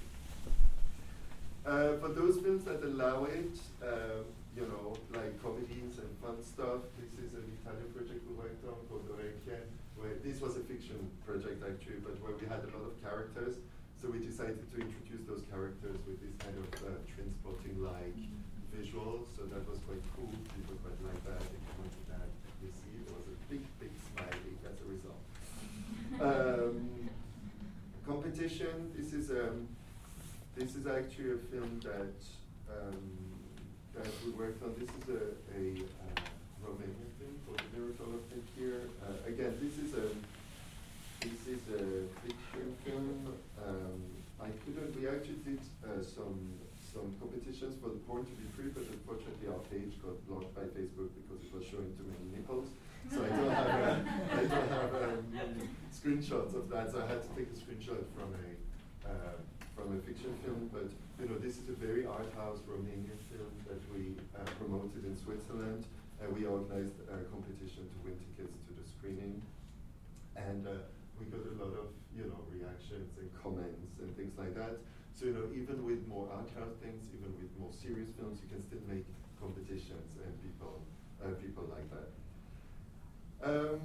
[1.64, 6.84] Uh, for those films that allow it, um, you know, like comedies and fun stuff,
[7.00, 9.64] this is an Italian project we worked on called Orecchie,
[9.96, 13.56] where this was a fiction project actually, but where we had a lot of characters.
[13.96, 18.76] So we decided to introduce those characters with this kind of uh, Trainspotting-like mm-hmm.
[18.76, 19.32] visuals.
[19.32, 20.28] So that was quite cool.
[20.52, 21.40] People quite like that.
[21.40, 22.28] They commented that.
[22.60, 25.24] You see, there was a big, big smiley as a result.
[26.20, 27.10] Um,
[28.06, 28.92] competition.
[28.96, 29.66] This is um,
[30.54, 32.14] this is actually a film that
[32.70, 33.02] um,
[33.94, 34.74] that we worked on.
[34.78, 35.22] This is a,
[35.58, 36.22] a uh,
[36.62, 38.86] Romanian film called The Miracle of Tekir.
[39.02, 40.06] Uh, again, this is a
[41.20, 43.34] this is a fiction film.
[43.66, 43.98] Um,
[44.40, 44.94] I couldn't.
[44.94, 46.38] We actually did uh, some
[46.94, 50.62] some competitions for the porn to be free, but unfortunately our page got blocked by
[50.78, 52.70] Facebook because it was showing too many nipples.
[53.10, 53.96] So I don't have uh,
[54.32, 56.90] I don't have um, screenshots of that.
[56.90, 59.36] So I had to take a screenshot from a uh,
[59.74, 60.70] from a fiction film.
[60.72, 60.88] But
[61.20, 65.16] you know, this is a very art house Romanian film that we uh, promoted in
[65.16, 65.84] Switzerland.
[66.24, 69.42] and we organized a competition to win tickets to the screening,
[70.36, 70.88] and uh,
[71.20, 74.80] we got a lot of you know reactions and comments and things like that.
[75.12, 78.48] So you know, even with more art house things, even with more serious films, you
[78.48, 79.04] can still make
[79.38, 80.80] competitions, and people
[81.22, 82.08] uh, people like that.
[83.42, 83.80] Um,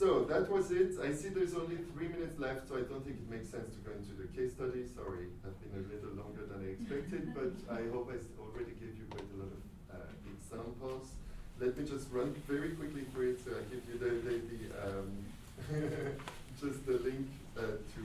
[0.00, 0.96] so that was it.
[1.02, 3.80] I see there's only three minutes left, so I don't think it makes sense to
[3.84, 4.88] go into the case study.
[4.88, 8.96] Sorry, I've been a little longer than I expected, but I hope I already gave
[8.96, 9.62] you quite a lot of
[9.92, 11.12] uh, examples.
[11.60, 13.44] Let me just run very quickly through it.
[13.44, 15.10] So I give you the, the, the um,
[16.60, 17.28] just the link
[17.58, 18.02] uh, to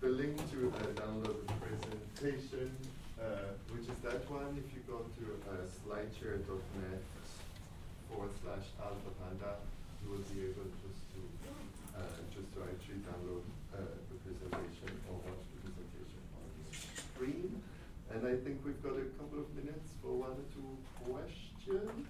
[0.00, 2.74] the link to uh, download the presentation,
[3.22, 4.58] uh, which is that one.
[4.58, 7.02] If you go to uh, slideshare.net
[8.14, 9.58] forward slash Alphapanda,
[9.98, 11.20] you will be able just to
[11.98, 13.42] uh, just to actually download
[13.74, 17.58] uh, the presentation or watch the presentation on the screen.
[18.14, 22.06] And I think we've got a couple of minutes for one or two questions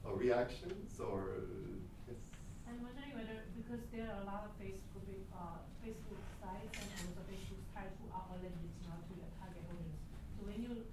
[0.00, 2.16] or reactions or uh, yes.
[2.64, 5.04] I'm wondering whether because there are a lot of Facebook
[5.36, 10.00] uh, Facebook sites and also Facebook try to outlet it not to the target audience.
[10.40, 10.88] So when you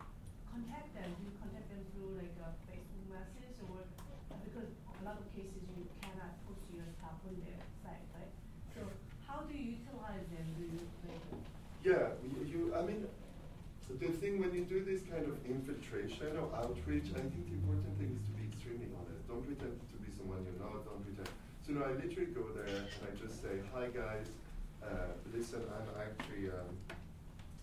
[0.56, 3.84] contact them, you contact them through like a Facebook message or
[4.47, 8.32] because a lot of cases you cannot post your stuff on their site, right?
[8.72, 8.88] So
[9.28, 10.47] how do you utilize them?
[10.56, 10.80] Do you
[11.12, 11.28] like?
[11.84, 13.03] Yeah, you, you I mean,
[13.88, 14.08] the
[14.76, 18.43] do this kind of infiltration or outreach, I think the important thing is to be
[18.51, 19.23] extremely honest.
[19.32, 20.84] Don't pretend to be someone you're not.
[20.84, 21.32] Don't pretend.
[21.63, 24.28] So no, I literally go there and I just say, "Hi guys,
[24.84, 26.76] uh, listen, I'm actually." Um,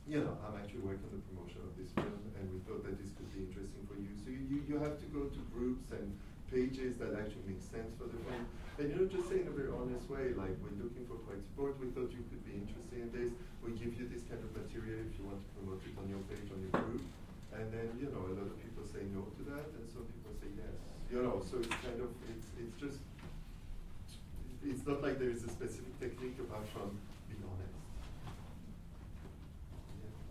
[0.02, 2.98] you know, I'm actually working on the promotion of this film, and we thought that
[2.98, 4.10] this could be interesting for you.
[4.18, 6.10] So you, you have to go to groups and
[6.52, 8.44] pages that actually make sense for the film.
[8.76, 11.40] And you know, just say in a very honest way, like, we're looking for quite
[11.40, 13.32] support, we thought you could be interested in this,
[13.64, 16.20] we give you this kind of material if you want to promote it on your
[16.28, 17.04] page, on your group.
[17.56, 20.32] And then, you know, a lot of people say no to that, and some people
[20.40, 20.76] say yes.
[21.12, 23.00] You know, so it's kind of, it's, it's just,
[24.64, 26.96] it's not like there is a specific technique apart from
[27.28, 27.76] being honest.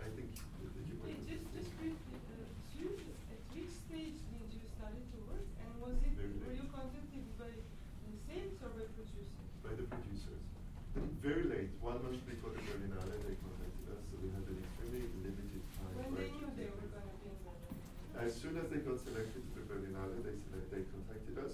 [0.01, 5.17] I think you Wait, just, just briefly, uh, at which stage did you start to
[5.29, 5.45] work?
[5.61, 9.29] And was it, were you contacted by the sales or by producers?
[9.61, 10.41] By the producers.
[11.21, 15.05] Very late, one month before the Berlinale, they contacted us, so we had an extremely
[15.21, 15.93] limited time.
[16.01, 18.25] When they knew they were going to be in Berlin?
[18.25, 21.53] As soon as they got selected to the Berlinale, they, select, they contacted us,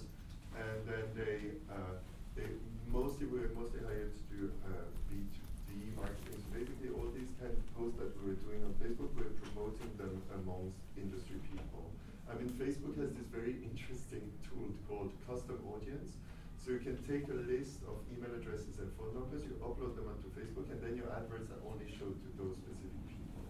[0.56, 2.00] and then they, uh,
[2.32, 2.48] they
[2.88, 5.48] mostly were mostly hired to do uh, B2
[5.78, 6.40] the marketing.
[6.40, 9.36] So basically, all these kind of posts that we were doing on Facebook, we we're
[9.44, 11.84] promoting them amongst industry people.
[12.28, 16.16] I mean, Facebook has this very interesting tool called custom audience.
[16.60, 20.06] So you can take a list of email addresses and phone numbers, you upload them
[20.06, 23.42] onto Facebook, and then your adverts are only shown to those specific people.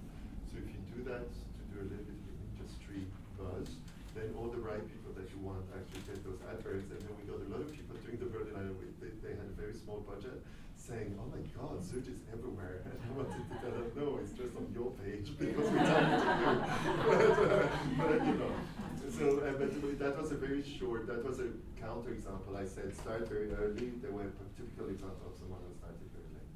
[0.48, 3.04] So if you do that to do a little bit of industry
[3.36, 3.76] buzz,
[4.16, 6.88] then all the right people that you want actually get those adverts.
[6.88, 8.72] And then we got a lot of people doing the Berlin
[9.04, 10.40] they, they had a very small budget,
[10.80, 12.88] saying, oh my God, search is everywhere.
[12.88, 16.08] And I wanted to tell them, no, it's just on your page because we tell
[16.08, 16.56] you to do.
[17.04, 17.68] but, uh,
[18.00, 18.56] but, you know,
[19.18, 21.50] so uh, but that was a very short, that was a
[21.80, 22.56] counter example.
[22.56, 23.90] I said start very early.
[24.02, 26.52] They were typically part of someone who started very late.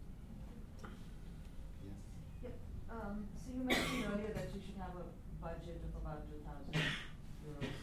[1.82, 1.98] Yes.
[2.46, 2.94] Yeah.
[2.94, 5.06] Um, so you mentioned earlier that you should have a
[5.42, 6.70] budget of about 2,000
[7.42, 7.74] euros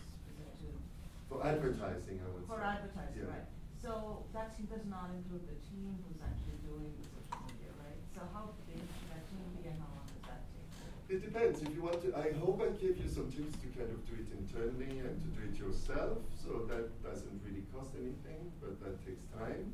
[1.28, 2.72] For advertising, I would For say.
[2.80, 3.36] advertising, Yeah.
[3.36, 3.48] right.
[3.84, 8.00] So that does not include the team who's actually doing the social media, right?
[8.16, 10.68] So how big should that team be and how long does that take?
[11.10, 11.62] It depends.
[11.64, 14.14] If you want to, I hope I gave you some tips to kind of do
[14.22, 16.20] it internally and to do it yourself.
[16.38, 19.74] So that doesn't really cost anything, but that takes time.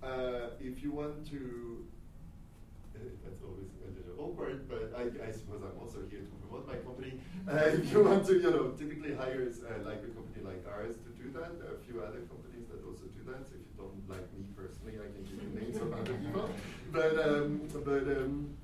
[0.00, 1.84] Uh, if you want to
[3.24, 6.76] that's always a little awkward, but I, I, suppose I'm also here to promote my
[6.80, 7.20] company.
[7.44, 10.96] Uh, if you want to, you know, typically hire uh, like a company like ours
[11.04, 11.60] to do that.
[11.60, 13.44] There are a few other companies that also do that.
[13.44, 16.48] So if you don't like me personally, I can give you names of other people.
[16.92, 18.56] But um, but um,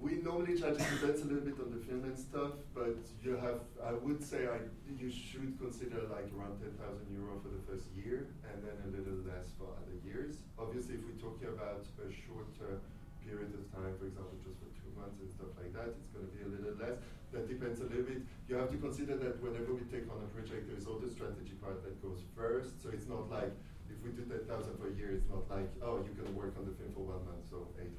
[0.00, 3.64] we normally charge depends a little bit on the film and stuff, but you have,
[3.80, 6.76] I would say I, you should consider like around 10,000
[7.10, 10.36] euro for the first year and then a little less for other years.
[10.60, 12.84] Obviously, if we're talking about a shorter
[13.24, 16.28] period of time, for example, just for two months and stuff like that, it's going
[16.28, 17.00] to be a little less.
[17.34, 18.22] That depends a little bit.
[18.46, 21.58] You have to consider that whenever we take on a project, there's all the strategy
[21.58, 22.78] part that goes first.
[22.84, 23.50] So it's not like
[23.90, 24.46] if we do 10,000
[24.80, 27.44] per year, it's not like, oh, you can work on the film for one month,
[27.48, 27.92] so 800.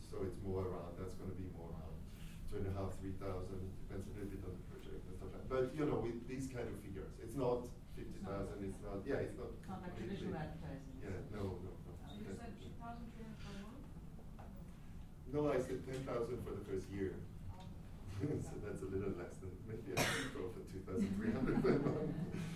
[0.00, 1.96] So it's more around, that's going to be more around
[2.48, 5.42] two and a half, 3,000, depends a little bit on the project and stuff like
[5.42, 5.50] that.
[5.50, 7.66] But, you know, with these kind of figures, it's not
[7.98, 9.50] 50,000, it's not, yeah, it's not.
[9.66, 10.94] Not like traditional advertising.
[11.02, 11.92] Yeah, no, no, no.
[12.06, 13.82] So you said two thousand three hundred per month?
[15.34, 16.06] No, I said 10,000
[16.46, 17.18] for the first year.
[17.50, 17.66] Oh.
[18.46, 22.14] so that's a little less than maybe I should go for 2,300 per month.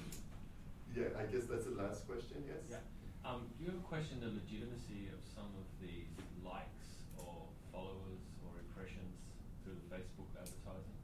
[0.97, 2.64] Yeah, I guess that's the last question, yes?
[2.70, 2.82] Yeah.
[3.22, 6.09] Um, do you ever question the legitimacy of some of these
[6.41, 9.20] likes or followers or impressions
[9.62, 10.97] through the Facebook advertising?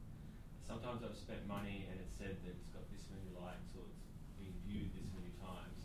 [0.65, 4.09] Sometimes I've spent money and it's said that it's got this many likes or it's
[4.41, 5.81] been viewed this many times.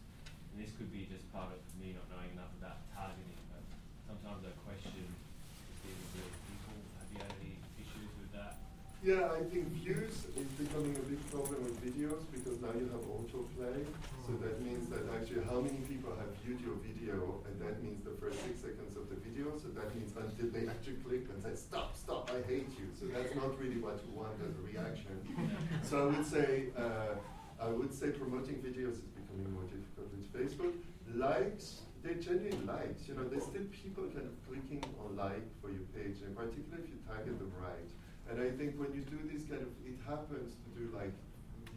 [0.54, 3.62] And this could be just part of me not knowing enough about targeting, but
[4.08, 6.80] sometimes I question just even real people.
[7.04, 8.64] Have you had any issues with that?
[9.00, 13.00] Yeah, I think views is becoming a big problem with videos because now you have
[13.08, 13.88] autoplay.
[14.28, 18.04] So that means that actually how many people have viewed your video, and that means
[18.04, 19.56] the first six seconds of the video.
[19.56, 22.91] So that means until they actually click and say, stop, stop, I hate you.
[22.91, 25.16] So that's not really what you want as a reaction.
[25.88, 27.16] So I would say, uh,
[27.56, 30.76] I would say promoting videos is becoming more difficult with Facebook.
[31.16, 33.08] Likes, they're genuine likes.
[33.08, 36.84] You know, there's still people kind of clicking on like for your page, and particularly
[36.84, 37.88] if you target them right.
[38.30, 41.09] And I think when you do this kind of, it happens to do like,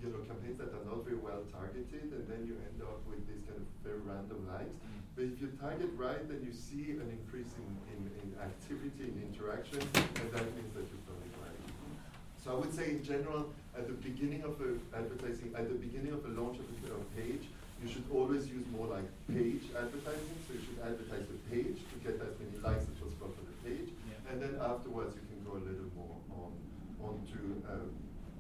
[0.05, 3.25] you know, campaigns that are not very well targeted, and then you end up with
[3.25, 4.77] these kind of very random likes.
[4.85, 5.01] Mm.
[5.17, 9.17] But if you target right, then you see an increase in, in, in activity, in
[9.33, 11.61] interaction, and that means that done it right.
[12.43, 13.49] So I would say in general,
[13.79, 17.05] at the beginning of a advertising, at the beginning of a launch of a of
[17.17, 17.49] page,
[17.81, 20.37] you should always use more like page advertising.
[20.45, 23.57] So you should advertise the page to get as many likes as possible for the
[23.63, 24.31] page, Yeah.
[24.33, 26.19] and then afterwards you can go a little more
[27.03, 27.87] on onto uh,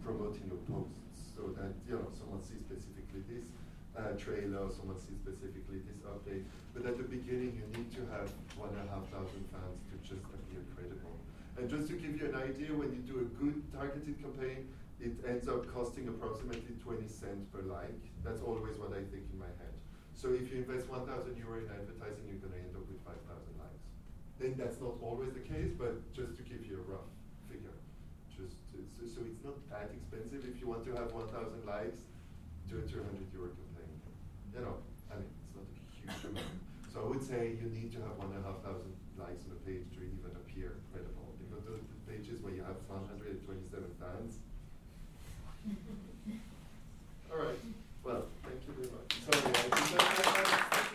[0.02, 3.46] promoting your posts, so that you know someone sees specifically this
[3.98, 6.46] uh, trailer, someone sees specifically this update.
[6.74, 9.94] But at the beginning, you need to have one and a half thousand fans to
[10.06, 11.18] just appear credible.
[11.58, 15.12] And just to give you an idea, when you do a good targeted campaign, it
[15.26, 18.00] ends up costing approximately 20 cents per like.
[18.24, 19.74] That's always what I think in my head.
[20.14, 23.18] So if you invest 1,000 euro in advertising, you're going to end up with 5,000
[23.58, 23.84] likes.
[24.38, 27.10] Then that's not always the case, but just to give you a rough.
[28.36, 32.08] Just so, so it's not that expensive if you want to have 1,000 likes,
[32.68, 33.04] do a 200
[33.36, 33.92] euro campaign.
[34.54, 34.76] You know,
[35.12, 36.56] I mean, it's not a huge amount.
[36.92, 38.40] So I would say you need to have 1,500
[39.20, 41.32] likes on a page to even appear credible.
[41.40, 43.44] Because those pages where you have 127
[44.00, 44.40] fans.
[47.32, 47.60] All right.
[48.04, 49.08] Well, thank you very much.
[49.24, 50.91] Sorry,